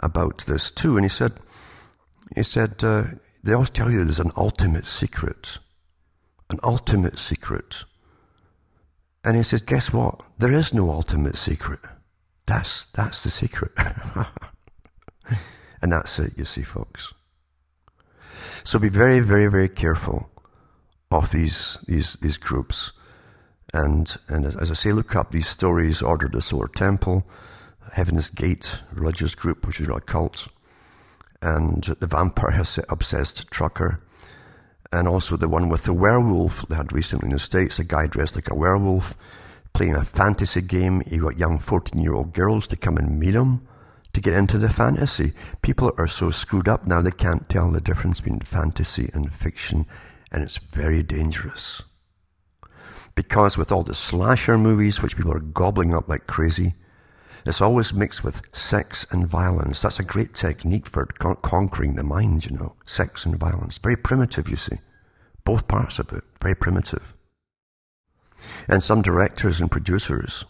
[0.00, 1.32] about this too, and he said,
[2.34, 3.04] he said, uh,
[3.42, 5.58] they always tell you there's an ultimate secret.
[6.50, 7.84] An ultimate secret.
[9.24, 10.22] And he says, guess what?
[10.38, 11.80] There is no ultimate secret.
[12.46, 13.72] That's, that's the secret.
[15.82, 17.12] and that's it, you see, folks.
[18.68, 20.28] So be very, very, very careful
[21.10, 22.92] of these, these, these groups.
[23.72, 27.26] And, and as I say, look up these stories, Order of the Solar Temple,
[27.92, 30.48] Heaven's Gate religious group, which is a cult,
[31.40, 34.02] and the vampire obsessed trucker,
[34.92, 38.06] and also the one with the werewolf they had recently in the States, a guy
[38.06, 39.16] dressed like a werewolf
[39.72, 41.00] playing a fantasy game.
[41.06, 43.66] He got young 14 year old girls to come and meet him
[44.12, 45.32] to get into the fantasy.
[45.62, 49.86] People are so screwed up now they can't tell the difference between fantasy and fiction,
[50.30, 51.82] and it's very dangerous.
[53.14, 56.74] Because with all the slasher movies, which people are gobbling up like crazy,
[57.44, 59.82] it's always mixed with sex and violence.
[59.82, 62.74] That's a great technique for con- conquering the mind, you know.
[62.86, 63.78] Sex and violence.
[63.78, 64.78] Very primitive, you see.
[65.44, 66.24] Both parts of it.
[66.42, 67.16] Very primitive.
[68.68, 70.44] And some directors and producers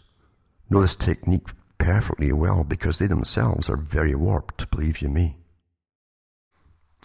[0.69, 1.47] know this technique
[1.79, 5.35] perfectly well because they themselves are very warped, believe you me.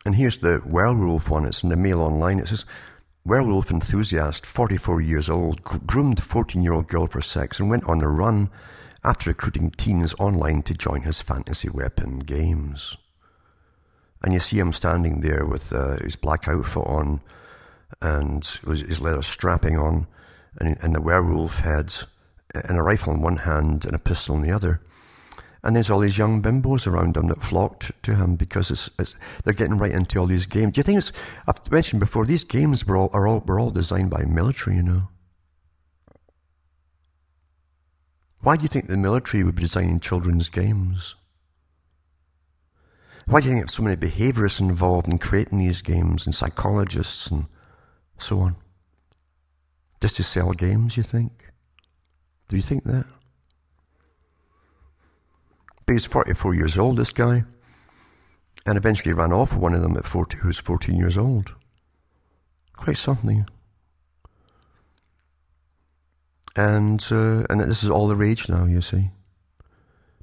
[0.05, 1.47] And here's the werewolf one.
[1.47, 2.39] It's in the Mail Online.
[2.39, 2.67] It says,
[3.27, 8.03] Werewolf enthusiast, 44 years old, groomed 14 year old girl for sex and went on
[8.03, 8.51] a run
[9.03, 12.99] after recruiting teens online to join his fantasy weapon games.
[14.23, 17.23] And you see him standing there with uh, his black outfit on
[18.03, 20.07] and his leather strapping on,
[20.59, 21.95] and, and the werewolf head,
[22.55, 24.81] and a rifle in one hand and a pistol in the other.
[25.62, 29.17] And there's all these young bimbos around him that flocked to him because it's, it's,
[29.43, 30.75] they're getting right into all these games.
[30.75, 31.11] Do you think it's,
[31.49, 34.83] I've mentioned before, these games were all, are all, were all designed by military, you
[34.83, 35.09] know.
[38.40, 41.14] Why do you think the military would be designing children's games?
[43.27, 47.29] Why do you think there's so many behaviorists involved in creating these games and psychologists
[47.29, 47.47] and
[48.19, 48.57] so on?
[50.03, 51.54] Just to sell games, you think?
[52.55, 53.05] Do you think that?
[55.87, 57.43] But he's 44 years old, this guy,
[58.64, 61.53] and eventually ran off with one of them at 40, who's 14 years old.
[62.77, 63.49] Quite something.
[66.55, 69.11] And, uh, and this is all the rage now, you see.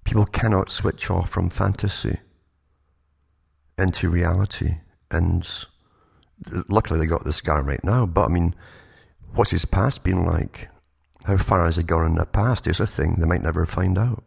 [0.05, 2.17] People cannot switch off from fantasy
[3.77, 4.77] into reality.
[5.11, 5.45] And
[6.69, 8.55] luckily they got this guy right now, but I mean,
[9.33, 10.69] what's his past been like?
[11.25, 12.67] How far has it gone in the past?
[12.67, 14.23] Is a thing they might never find out.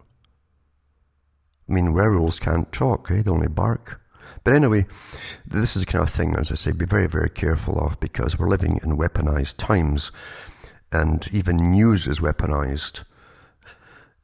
[1.69, 3.23] I mean, werewolves can't talk, eh?
[3.23, 4.01] They only bark.
[4.45, 4.87] But anyway,
[5.47, 8.39] this is the kind of thing, as I say, be very, very careful of because
[8.39, 10.13] we're living in weaponized times
[10.95, 13.05] and even news is weaponized.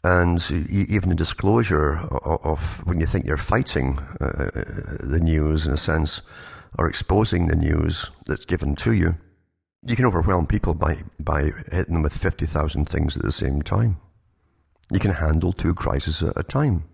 [0.02, 0.40] And
[0.70, 4.50] even the disclosure of when you think you're fighting uh, uh,
[5.00, 6.22] the news, in a sense,
[6.78, 9.16] or exposing the news that's given to you,
[9.84, 13.98] you can overwhelm people by, by hitting them with 50,000 things at the same time.
[14.92, 16.84] You can handle two crises at a time.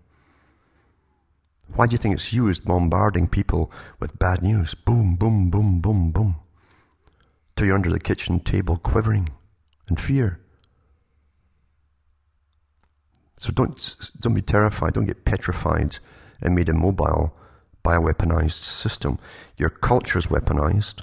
[1.75, 4.73] Why do you think it's used bombarding people with bad news?
[4.73, 6.37] Boom, boom, boom, boom, boom.
[7.55, 9.31] Till you're under the kitchen table quivering
[9.89, 10.39] in fear.
[13.37, 15.97] So don't, don't be terrified, don't get petrified
[16.41, 17.35] and made immobile
[17.83, 19.19] by a weaponized system.
[19.57, 21.01] Your culture is weaponized.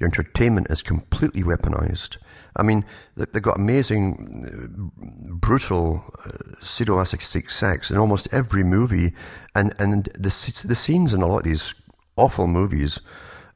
[0.00, 2.16] Your entertainment is completely weaponized.
[2.56, 2.84] I mean,
[3.16, 6.30] they've got amazing, uh, brutal, uh,
[6.64, 9.12] sadomasochistic sex in almost every movie,
[9.54, 11.74] and and the the scenes in a lot of these
[12.16, 12.98] awful movies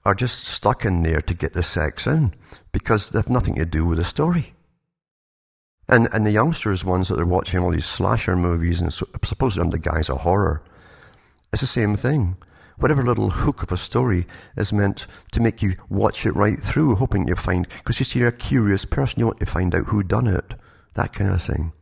[0.04, 2.34] are just stuck in there to get the sex in
[2.72, 4.54] because they have nothing to do with the story.
[5.88, 9.70] And and the youngsters, ones that are watching all these slasher movies and so, supposedly
[9.70, 10.62] the guy's of horror,
[11.52, 12.36] it's the same thing.
[12.76, 16.96] Whatever little hook of a story is meant to make you watch it right through,
[16.96, 19.86] hoping you find, because you see, you're a curious person, you want to find out
[19.86, 20.54] who done it,
[20.94, 21.72] that kind of thing.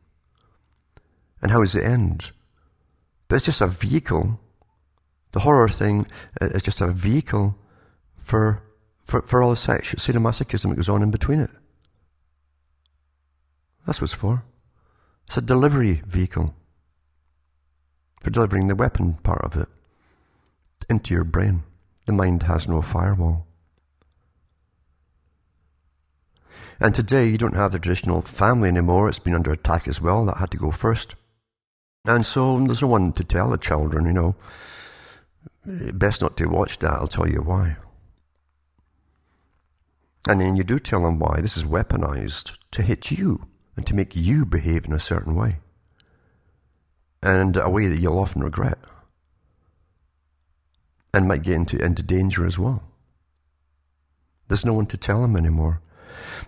[1.41, 2.31] And how does it end?
[3.29, 4.39] But it's just a vehicle.
[5.33, 6.07] The horror thing
[6.41, 7.57] is just a vehicle
[8.17, 8.63] for,
[9.05, 11.51] for, for all the sex, sadomasochism that goes on in between it.
[13.87, 14.45] That's what it's for.
[15.27, 16.55] It's a delivery vehicle
[18.21, 19.69] for delivering the weapon part of it
[20.89, 21.63] into your brain.
[22.07, 23.47] The mind has no firewall.
[26.81, 29.09] And today you don't have the traditional family anymore.
[29.09, 30.25] It's been under attack as well.
[30.25, 31.15] That had to go first.
[32.05, 34.35] And so there's no one to tell the children, you know,
[35.65, 36.93] best not to watch that.
[36.93, 37.77] I'll tell you why.
[40.29, 41.41] And then you do tell them why.
[41.41, 45.59] This is weaponized to hit you and to make you behave in a certain way.
[47.23, 48.79] And a way that you'll often regret.
[51.15, 52.83] And might get into, into danger as well.
[54.49, 55.81] There's no one to tell them anymore.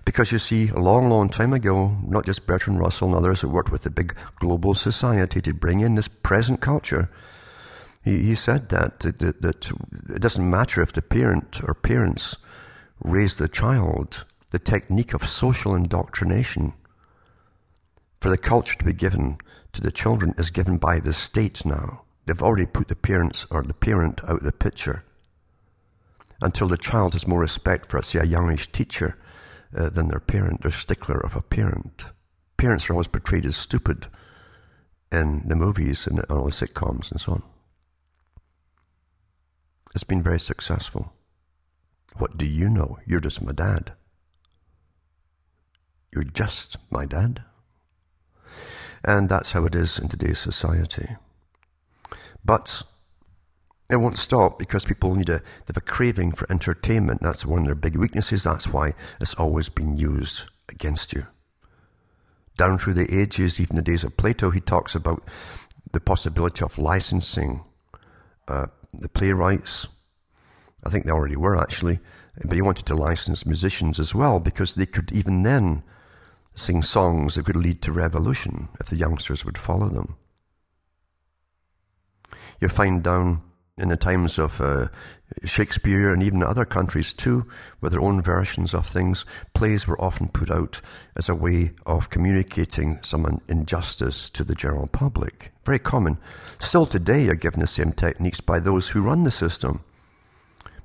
[0.05, 3.49] Because you see, a long, long time ago, not just Bertrand Russell and others who
[3.49, 7.11] worked with the big global society to bring in this present culture,
[8.05, 9.71] he, he said that, that, that
[10.11, 12.37] it doesn't matter if the parent or parents
[13.03, 16.75] raise the child, the technique of social indoctrination
[18.21, 19.39] for the culture to be given
[19.73, 22.04] to the children is given by the state now.
[22.27, 25.05] They've already put the parents or the parent out of the picture.
[26.41, 29.17] Until the child has more respect for, say, a youngish teacher
[29.77, 32.05] uh, than their parent, their stickler of a parent.
[32.57, 34.07] Parents are always portrayed as stupid
[35.11, 37.43] in the movies and all the sitcoms and so on.
[39.95, 41.13] It's been very successful.
[42.17, 42.99] What do you know?
[43.07, 43.93] You're just my dad.
[46.13, 47.43] You're just my dad.
[49.05, 51.17] And that's how it is in today's society.
[52.45, 52.83] But
[53.91, 57.23] it won't stop because people need a, they have a craving for entertainment.
[57.23, 58.45] That's one of their big weaknesses.
[58.45, 61.27] That's why it's always been used against you.
[62.57, 65.23] Down through the ages, even the days of Plato, he talks about
[65.93, 67.65] the possibility of licensing
[68.49, 69.89] uh, the playwrights.
[70.85, 71.99] I think they already were actually,
[72.45, 75.83] but he wanted to license musicians as well because they could even then
[76.55, 80.17] sing songs that could lead to revolution if the youngsters would follow them.
[82.61, 83.43] You find down
[83.77, 84.89] in the times of uh,
[85.45, 87.47] Shakespeare and even other countries too,
[87.81, 90.81] with their own versions of things, plays were often put out
[91.17, 95.53] as a way of communicating some injustice to the general public.
[95.65, 96.19] Very common.
[96.61, 99.81] Still today you're given the same techniques by those who run the system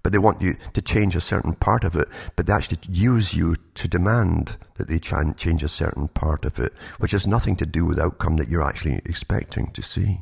[0.01, 3.34] but they want you to change a certain part of it, but they actually use
[3.34, 7.65] you to demand that they change a certain part of it, which has nothing to
[7.65, 10.22] do with the outcome that you're actually expecting to see.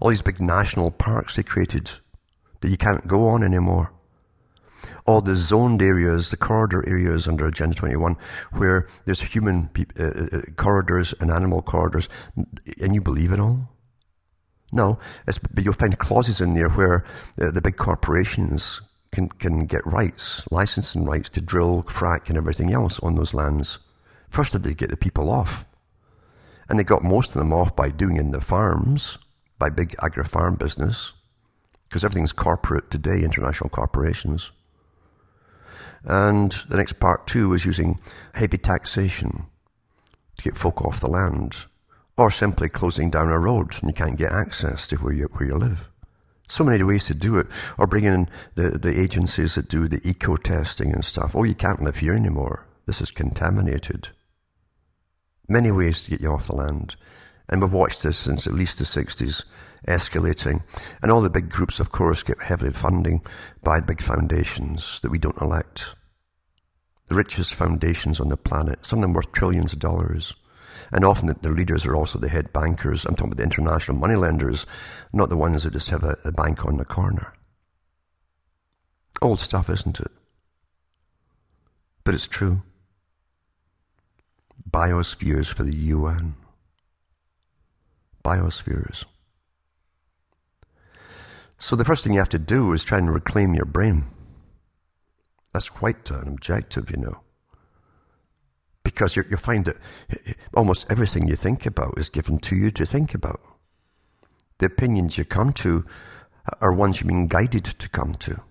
[0.00, 1.90] All these big national parks they created
[2.60, 3.92] that you can't go on anymore.
[5.06, 8.16] All the zoned areas, the corridor areas under Agenda 21,
[8.52, 12.08] where there's human uh, uh, corridors and animal corridors,
[12.80, 13.68] and you believe it all?
[14.70, 17.04] No, but you'll find clauses in there where
[17.36, 18.82] the, the big corporations
[19.12, 23.78] can, can get rights, licensing rights to drill, frack, and everything else on those lands.
[24.28, 25.66] First, did they get the people off?
[26.68, 29.16] And they got most of them off by doing in the farms,
[29.58, 31.12] by big agri-farm business,
[31.88, 34.50] because everything's corporate today, international corporations.
[36.04, 37.98] And the next part two is using
[38.34, 39.46] heavy taxation
[40.36, 41.64] to get folk off the land
[42.16, 45.48] or simply closing down a road and you can't get access to where you, where
[45.48, 45.88] you live.
[46.48, 47.46] So many ways to do it,
[47.76, 51.36] or bringing in the, the agencies that do the eco testing and stuff.
[51.36, 52.66] Oh, you can't live here anymore.
[52.86, 54.08] This is contaminated.
[55.46, 56.96] Many ways to get you off the land.
[57.48, 59.44] And we've watched this since at least the 60s,
[59.86, 60.62] escalating.
[61.02, 63.22] And all the big groups, of course, get heavily funding
[63.62, 65.94] by big foundations that we don't elect.
[67.08, 70.34] The richest foundations on the planet, some of them worth trillions of dollars.
[70.92, 73.04] And often their leaders are also the head bankers.
[73.04, 74.66] I'm talking about the international moneylenders,
[75.12, 77.32] not the ones that just have a, a bank on the corner.
[79.20, 80.10] Old stuff, isn't it?
[82.04, 82.62] But it's true.
[84.70, 86.34] Biospheres for the UN.
[88.28, 89.06] Biospheres.
[91.58, 94.04] So the first thing you have to do is try and reclaim your brain.
[95.54, 97.20] That's quite an objective, you know.
[98.84, 99.78] Because you find that
[100.52, 103.40] almost everything you think about is given to you to think about.
[104.58, 105.86] The opinions you come to
[106.60, 108.42] are ones you've been guided to come to,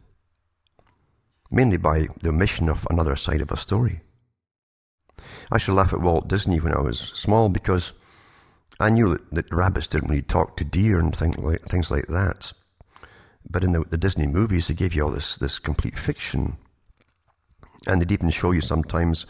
[1.52, 4.02] mainly by the omission of another side of a story.
[5.52, 7.94] I to laugh at Walt Disney when I was small because
[8.80, 12.54] I knew that, rabbits didn't really talk to deer and things like, things like that.
[13.50, 16.58] But in the, the Disney movies, they gave you all this, this complete fiction.
[17.88, 19.26] And they'd even show you sometimes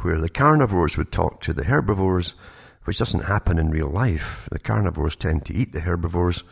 [0.00, 2.34] where the carnivores would talk to the herbivores,
[2.84, 4.48] which doesn't happen in real life.
[4.52, 6.42] The carnivores tend to eat the herbivores,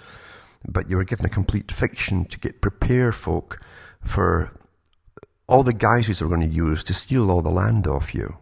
[0.66, 3.60] but you were given a complete fiction to get prepare folk
[4.02, 4.50] for
[5.46, 8.36] all the guises they're going to use to steal all the land off you.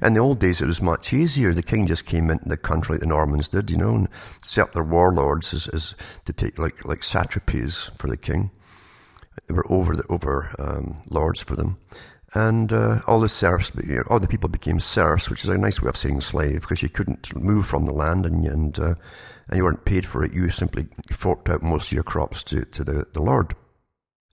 [0.00, 1.52] In the old days, it was much easier.
[1.52, 4.08] The king just came into the country like the Normans did, you know, and
[4.42, 5.94] set up their warlords as, as
[6.24, 8.50] to take like like satrapies for the king.
[9.46, 11.78] They were over the over um, lords for them,
[12.34, 13.72] and uh, all the serfs,
[14.08, 16.88] all the people became serfs, which is a nice way of saying slave, because you
[16.88, 18.94] couldn't move from the land and and uh,
[19.48, 20.32] and you weren't paid for it.
[20.32, 23.54] You simply forked out most of your crops to to the, the lord,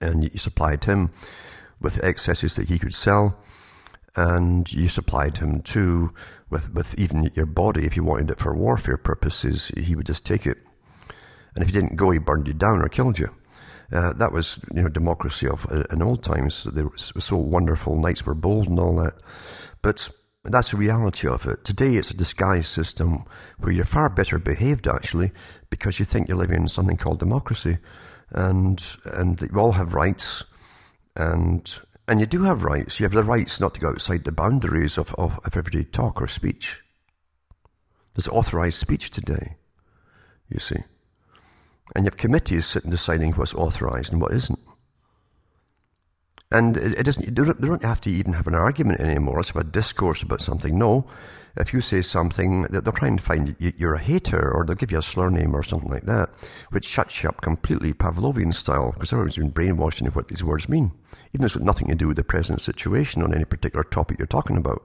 [0.00, 1.10] and you supplied him
[1.80, 3.38] with excesses that he could sell
[4.16, 6.12] and you supplied him too
[6.48, 7.86] with, with even your body.
[7.86, 10.58] If you wanted it for warfare purposes, he would just take it.
[11.54, 13.30] And if you didn't go, he burned you down or killed you.
[13.92, 16.64] Uh, that was, you know, democracy of uh, in old times.
[16.64, 17.96] They were so wonderful.
[17.96, 19.14] Knights were bold and all that.
[19.82, 20.08] But
[20.44, 21.64] that's the reality of it.
[21.64, 23.24] Today, it's a disguised system
[23.58, 25.32] where you're far better behaved, actually,
[25.70, 27.78] because you think you're living in something called democracy,
[28.30, 30.44] and and you all have rights,
[31.16, 31.80] and
[32.10, 32.98] and you do have rights.
[32.98, 36.20] You have the rights not to go outside the boundaries of, of, of everyday talk
[36.20, 36.82] or speech.
[38.14, 39.54] There's authorized speech today,
[40.48, 40.82] you see.
[41.94, 44.58] And you have committees sitting deciding what's authorized and what isn't.
[46.52, 49.38] And it, doesn't, they don't, have to even have an argument anymore.
[49.38, 50.76] It's about discourse about something.
[50.76, 51.06] No,
[51.56, 54.98] if you say something, they'll try and find you're a hater or they'll give you
[54.98, 56.30] a slur name or something like that,
[56.70, 60.68] which shuts you up completely Pavlovian style because everyone's been brainwashed into what these words
[60.68, 60.90] mean,
[61.32, 64.18] even though it's got nothing to do with the present situation on any particular topic
[64.18, 64.82] you're talking about.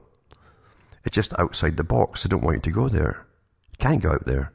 [1.03, 2.24] It's just outside the box.
[2.24, 3.26] They don't want you to go there.
[3.72, 4.51] You can't go out there.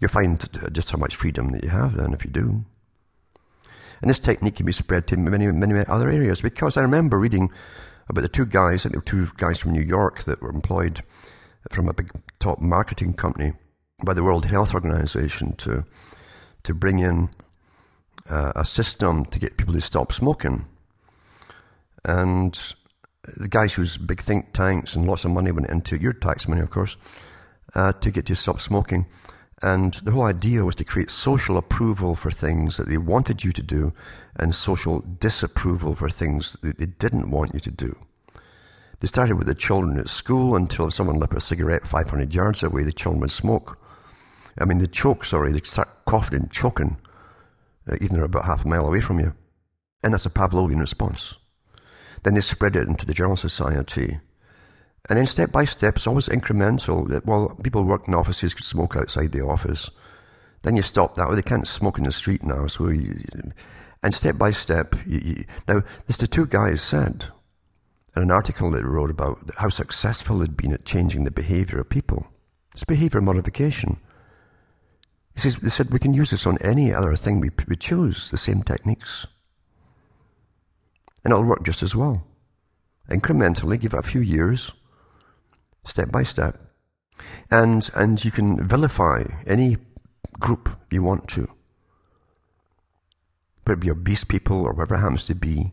[0.00, 2.64] You find just how much freedom that you have then if you do.
[4.00, 7.50] And this technique can be spread to many, many other areas because I remember reading
[8.08, 10.50] about the two guys, I think there were two guys from New York that were
[10.50, 11.02] employed
[11.70, 13.52] from a big top marketing company
[14.04, 15.84] by the World Health Organization to,
[16.62, 17.28] to bring in
[18.28, 20.64] uh, a system to get people to stop smoking.
[22.04, 22.58] And
[23.36, 26.62] the guys whose big think tanks and lots of money went into your tax money,
[26.62, 26.96] of course,
[27.74, 29.06] uh, to get you to stop smoking.
[29.62, 33.52] And the whole idea was to create social approval for things that they wanted you
[33.52, 33.92] to do
[34.36, 37.98] and social disapproval for things that they didn't want you to do.
[39.00, 42.62] They started with the children at school until if someone lit a cigarette 500 yards
[42.62, 43.78] away, the children would smoke.
[44.58, 46.96] I mean, they'd choke, sorry, they'd start coughing and choking,
[47.90, 49.34] uh, even they're about half a mile away from you.
[50.02, 51.34] And that's a Pavlovian response.
[52.22, 54.20] Then they spread it into the general society.
[55.08, 57.24] And then step by step, it's always incremental.
[57.24, 59.90] Well, people work in offices could smoke outside the office.
[60.62, 61.26] Then you stop that.
[61.26, 62.66] Well, they can't smoke in the street now.
[62.66, 63.22] So, you,
[64.02, 67.24] and step by step, you, you, now, this the two guys said
[68.14, 71.80] in an article that they wrote about how successful they'd been at changing the behavior
[71.80, 72.26] of people.
[72.74, 73.98] It's behavior modification.
[75.34, 78.30] He says, they said we can use this on any other thing we, we choose,
[78.30, 79.26] the same techniques.
[81.24, 82.24] And it'll work just as well.
[83.08, 84.72] Incrementally, give it a few years,
[85.88, 86.60] step by step.
[87.50, 89.78] And, and you can vilify any
[90.38, 91.48] group you want to.
[93.64, 95.72] Whether it be obese people or whatever it happens to be.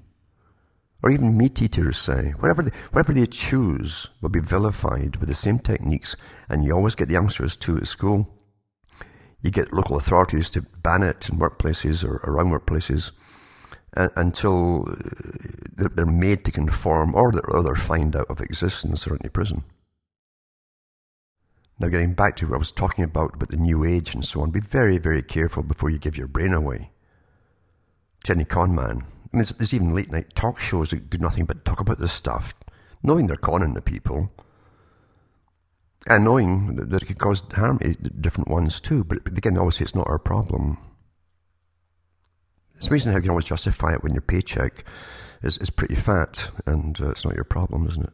[1.03, 5.35] Or even meat eaters say, whatever they, whatever they choose will be vilified with the
[5.35, 6.15] same techniques,
[6.49, 8.27] and you always get the youngsters to at school.
[9.41, 13.11] You get local authorities to ban it in workplaces or around workplaces
[13.95, 14.85] uh, until
[15.75, 19.63] they're made to conform or they're, or they're fined out of existence or into prison.
[21.77, 24.41] Now, getting back to what I was talking about, about the new age and so
[24.41, 26.91] on, be very, very careful before you give your brain away.
[28.23, 29.01] Jenny Conman.
[29.33, 32.13] I mean, there's even late night talk shows that do nothing but talk about this
[32.13, 32.53] stuff,
[33.03, 34.31] knowing they're conning the people,
[36.07, 39.03] and knowing that it could cause harm to different ones too.
[39.03, 40.77] But again, obviously, it's not our problem.
[42.77, 44.85] It's amazing how you can always justify it when your paycheck
[45.43, 48.13] is, is pretty fat, and uh, it's not your problem, isn't it?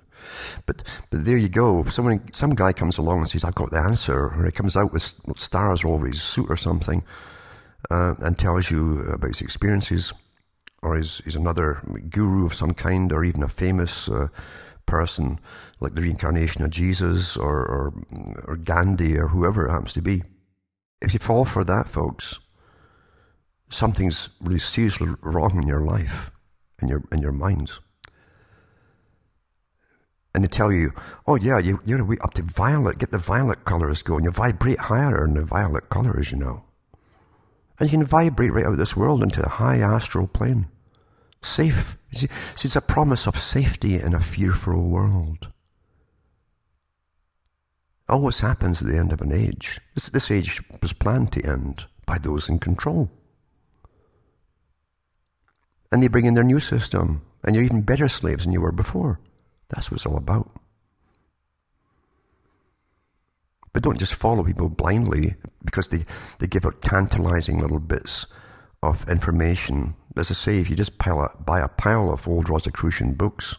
[0.66, 1.84] But but there you go.
[1.86, 4.94] Someone, some guy comes along and says, "I've got the answer," or he comes out
[4.94, 5.04] with
[5.38, 7.04] stars all over his suit or something,
[7.90, 10.14] uh, and tells you about his experiences.
[10.82, 14.28] or he's, he's another guru of some kind, or even a famous uh,
[14.86, 15.40] person
[15.80, 17.94] like the reincarnation of Jesus or, or,
[18.46, 20.24] or Gandhi or whoever it happens to be.
[21.02, 22.40] If you fall for that, folks,
[23.70, 26.32] something's really seriously wrong in your life,
[26.82, 27.72] in your, in your mind.
[30.42, 30.92] And they tell you,
[31.28, 34.24] oh yeah, you, you're up to violet, get the violet colors going.
[34.24, 36.64] You vibrate higher in the violet colors, you know.
[37.80, 40.68] And you can vibrate right out of this world into the high astral plane.
[41.44, 41.96] Safe.
[42.12, 45.48] See, see, it's a promise of safety in a fearful world.
[48.10, 49.80] Always happens at the end of an age.
[49.94, 53.12] This, this age was planned to end by those in control.
[55.92, 58.72] And they bring in their new system, and you're even better slaves than you were
[58.72, 59.20] before.
[59.72, 60.50] That's what it's all about.
[63.74, 66.06] But don't just follow people blindly because they,
[66.40, 68.26] they give out tantalizing little bits
[68.84, 69.96] of information.
[70.18, 73.56] As I say, if you just pile a, buy a pile of old Rosicrucian books,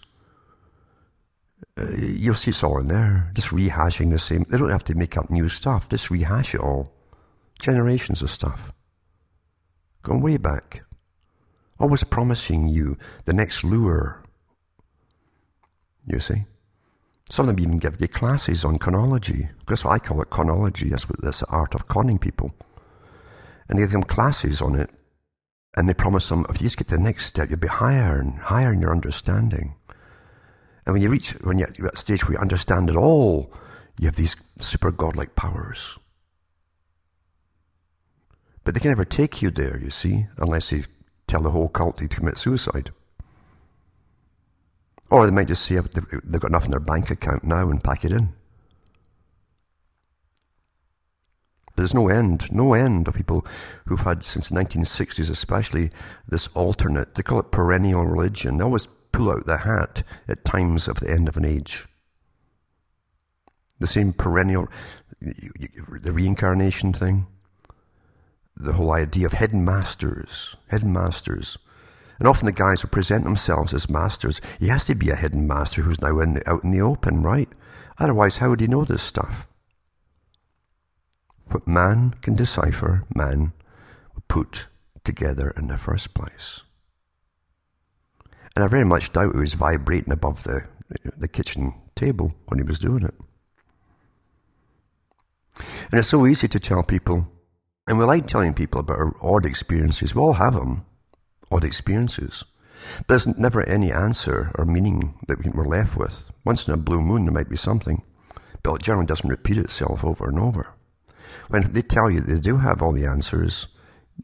[1.78, 3.30] uh, you'll see it's all in there.
[3.34, 4.44] Just rehashing the same.
[4.48, 5.88] They don't have to make up new stuff.
[5.88, 6.92] Just rehash it all.
[7.60, 8.72] Generations of stuff.
[10.02, 10.82] Going way back.
[11.80, 14.21] Always promising you the next lure.
[16.06, 16.44] You see?
[17.30, 19.48] Some of them even give you classes on chronology.
[19.66, 20.90] That's what I call it chronology.
[20.90, 22.52] That's what this art of conning people.
[23.68, 24.90] And they give them classes on it.
[25.76, 28.20] And they promise them, if you just get to the next step, you'll be higher
[28.20, 29.74] and higher in your understanding.
[30.84, 33.52] And when you reach, when you're at a stage where you understand it all,
[33.98, 35.98] you have these super godlike powers.
[38.64, 40.84] But they can never take you there, you see, unless you
[41.26, 42.90] tell the whole cult to commit suicide.
[45.12, 48.06] Or they might just say they've got enough in their bank account now and pack
[48.06, 48.32] it in.
[51.66, 53.46] But there's no end, no end of people
[53.84, 55.90] who've had since the 1960s, especially
[56.26, 58.56] this alternate, they call it perennial religion.
[58.56, 61.86] They always pull out the hat at times of the end of an age.
[63.80, 64.68] The same perennial,
[65.20, 67.26] the reincarnation thing,
[68.56, 71.58] the whole idea of hidden masters, hidden masters.
[72.18, 75.46] And often the guys who present themselves as masters, he has to be a hidden
[75.46, 77.48] master who's now in the, out in the open, right?
[77.98, 79.46] Otherwise, how would he know this stuff?
[81.50, 83.52] What man can decipher, man
[84.28, 84.66] put
[85.04, 86.60] together in the first place.
[88.54, 90.64] And I very much doubt he was vibrating above the,
[91.16, 93.14] the kitchen table when he was doing it.
[95.90, 97.28] And it's so easy to tell people,
[97.86, 100.14] and we like telling people about our odd experiences.
[100.14, 100.84] We all have them
[101.52, 102.44] odd experiences.
[103.06, 106.24] There's never any answer or meaning that we're left with.
[106.44, 108.02] Once in a blue moon, there might be something,
[108.62, 110.74] but it generally doesn't repeat itself over and over.
[111.48, 113.68] When they tell you they do have all the answers,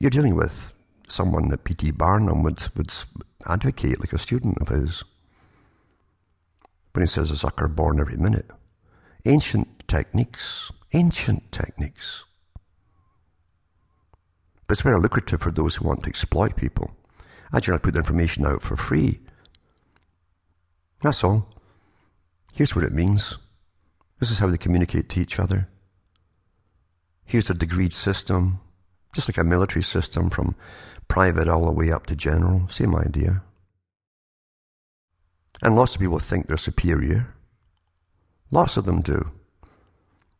[0.00, 0.72] you're dealing with
[1.08, 1.92] someone that P.T.
[1.92, 2.92] Barnum would, would
[3.46, 5.02] advocate, like a student of his.
[6.92, 8.50] When he says a sucker born every minute.
[9.24, 12.24] Ancient techniques, ancient techniques.
[14.66, 16.94] But it's very lucrative for those who want to exploit people.
[17.52, 19.20] I generally put the information out for free.
[21.00, 21.48] That's all.
[22.52, 23.38] Here's what it means.
[24.18, 25.68] This is how they communicate to each other.
[27.24, 28.60] Here's a degreed system,
[29.14, 30.56] just like a military system from
[31.06, 32.68] private all the way up to general.
[32.68, 33.42] Same idea.
[35.62, 37.34] And lots of people think they're superior.
[38.50, 39.30] Lots of them do.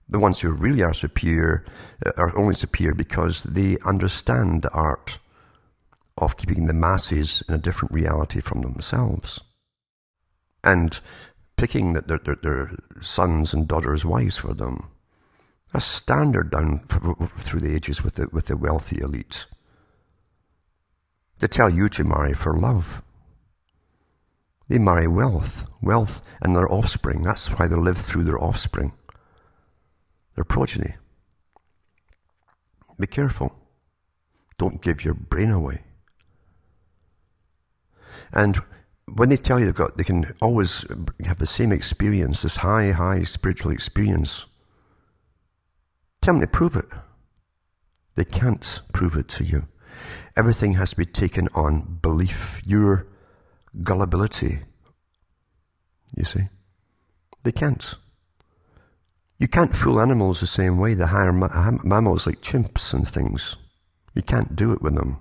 [0.09, 1.65] The ones who really are superior
[2.05, 5.19] uh, are only superior because they understand the art
[6.19, 9.41] of keeping the masses in a different reality from themselves.
[10.63, 10.99] And
[11.57, 14.89] picking their, their, their sons and daughters' wives for them.
[15.75, 19.47] A standard down through the ages with the, with the wealthy elite.
[21.41, 23.03] They tell you to marry for love.
[24.69, 27.23] They marry wealth, wealth and their offspring.
[27.23, 28.93] That's why they live through their offspring,
[30.35, 30.95] their progeny.
[32.99, 33.53] Be careful.
[34.59, 35.83] Don't give your brain away.
[38.33, 38.61] And
[39.15, 40.85] when they tell you they've got, they can always
[41.25, 44.47] have the same experience, this high, high spiritual experience.
[46.21, 46.87] Tell them to prove it.
[48.17, 49.67] They can't prove it to you.
[50.37, 53.07] Everything has to be taken on belief, your
[53.83, 54.61] gullibility.
[56.17, 56.49] You see?
[57.43, 57.95] They can't.
[59.39, 63.57] You can't fool animals the same way, the higher ma- mammals like chimps and things.
[64.15, 65.21] You can't do it with them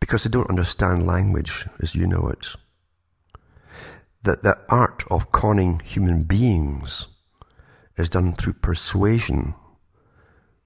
[0.00, 2.48] because they don't understand language as you know it.
[4.22, 7.06] That the art of conning human beings
[7.96, 9.54] is done through persuasion,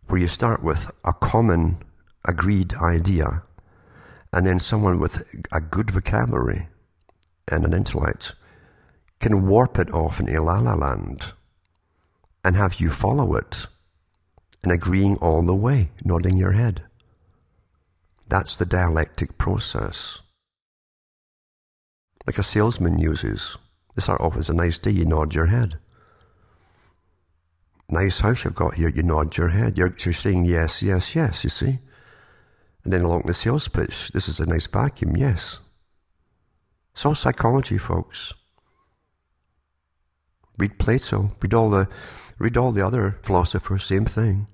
[0.07, 1.79] where you start with a common
[2.25, 3.43] agreed idea,
[4.33, 5.23] And then someone with
[5.53, 6.69] a good vocabulary
[7.49, 8.35] and an intellect
[9.21, 11.35] can warp it off into la la land
[12.45, 13.67] and have you follow it
[14.63, 16.83] and agreeing all the way, nodding your head.
[18.29, 20.21] That's the dialectic process.
[22.27, 23.57] Like a salesman uses.
[23.95, 25.79] They start off as a nice day, you nod your head.
[27.89, 29.77] Nice house you've got here, you nod your head.
[29.77, 31.79] You're, you're saying yes, yes, yes, you see.
[32.83, 35.61] And then along the sales pitch, this is a nice vacuum, yes.
[36.95, 38.33] It's all psychology, folks.
[40.59, 41.89] Read Plato, read all the
[42.39, 44.47] read all the other philosophers, same thing.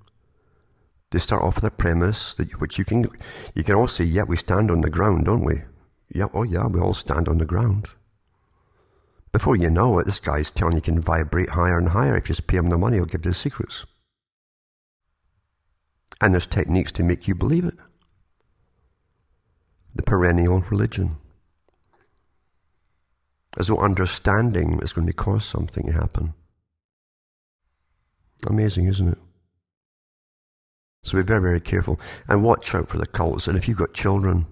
[1.10, 3.08] They start off with a premise that which you can
[3.54, 5.62] you can all say, yeah, we stand on the ground, don't we?
[6.08, 7.88] Yeah, oh yeah, we all stand on the ground.
[9.32, 12.16] Before you know it, this guy's telling you can vibrate higher and higher.
[12.16, 13.86] If you just pay him the money, he'll give you the secrets.
[16.20, 17.74] And there's techniques to make you believe it.
[19.94, 21.16] The perennial religion.
[23.56, 26.34] As though understanding is going to cause something to happen.
[28.46, 29.18] Amazing, isn't it?
[31.02, 31.98] So be very, very careful
[32.28, 33.48] and watch out for the cults.
[33.48, 34.46] And if you've got children,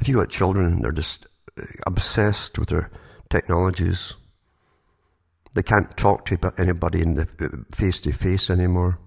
[0.00, 1.26] if you've got children and they're just
[1.60, 2.90] uh, obsessed with their
[3.28, 4.14] technologies,
[5.52, 8.98] they can't talk to anybody in the face to face anymore.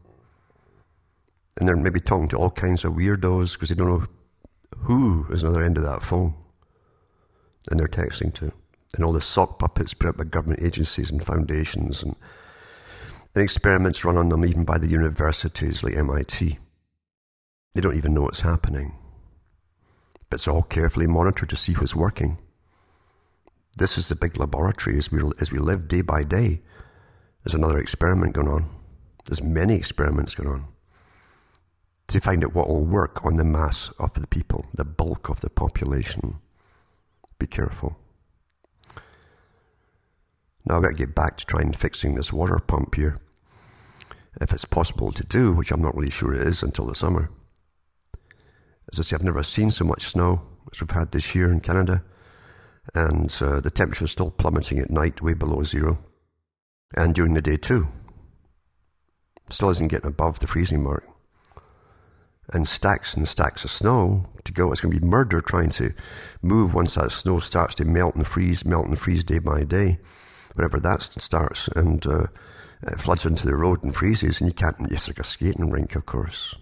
[1.57, 4.05] And they're maybe talking to all kinds of weirdos because they don't know
[4.77, 6.35] who is on the other end of that phone.
[7.69, 8.53] And they're texting to.
[8.95, 12.15] And all the sock puppets put up by government agencies and foundations and,
[13.35, 16.59] and experiments run on them even by the universities like MIT.
[17.77, 18.95] They don't even know what's happening.
[20.31, 22.39] But it's all carefully monitored to see who's working.
[23.77, 26.63] This is the big laboratory as we, as we live day by day.
[27.43, 28.67] There's another experiment going on.
[29.25, 30.65] There's many experiments going on
[32.07, 35.41] to find out what will work on the mass of the people, the bulk of
[35.41, 36.33] the population.
[37.37, 37.95] Be careful.
[40.65, 43.19] Now I've got to get back to trying fixing this water pump here.
[44.41, 47.29] If it's possible to do, which I'm not really sure it is until the summer.
[48.91, 51.59] As I say, I've never seen so much snow as we've had this year in
[51.59, 52.03] Canada.
[52.95, 55.99] And uh, the temperature is still plummeting at night, way below zero.
[56.95, 57.87] And during the day too.
[59.49, 61.05] Still isn't getting above the freezing mark.
[62.53, 64.71] And stacks and stacks of snow to go.
[64.71, 65.93] It's going to be murder trying to
[66.41, 69.99] move once that snow starts to melt and freeze, melt and freeze day by day.
[70.55, 72.27] Whenever that starts and uh,
[72.83, 75.95] it floods into the road and freezes, and you can't, it's like a skating rink,
[75.95, 76.55] of course.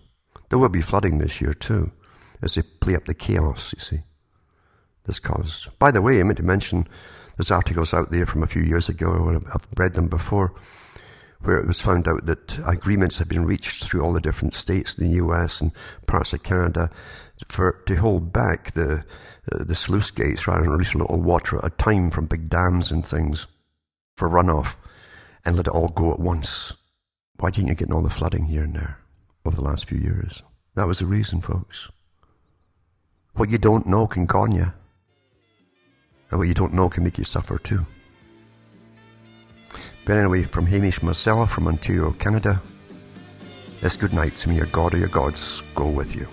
[0.49, 1.91] There will be flooding this year too
[2.41, 4.01] as they play up the chaos, you see,
[5.05, 5.67] this caused.
[5.79, 6.87] By the way, I meant to mention
[7.37, 10.53] there's articles out there from a few years ago, I've read them before,
[11.41, 14.97] where it was found out that agreements had been reached through all the different states
[14.97, 15.71] in the US and
[16.07, 16.89] parts of Canada
[17.49, 19.03] for to hold back the
[19.51, 22.49] uh, the sluice gates rather than release a little water at a time from big
[22.49, 23.45] dams and things
[24.17, 24.77] for runoff
[25.43, 26.73] and let it all go at once.
[27.37, 28.97] Why didn't you get all the flooding here and there
[29.45, 30.41] over the last few years?
[30.75, 31.89] That was the reason, folks.
[33.35, 34.71] What you don't know can con you.
[36.31, 37.85] And what you don't know can make you suffer too.
[40.05, 42.61] But anyway, from Hamish myself from Ontario, Canada,
[43.81, 44.55] it's good night to me.
[44.55, 46.27] Your God or your gods go with you.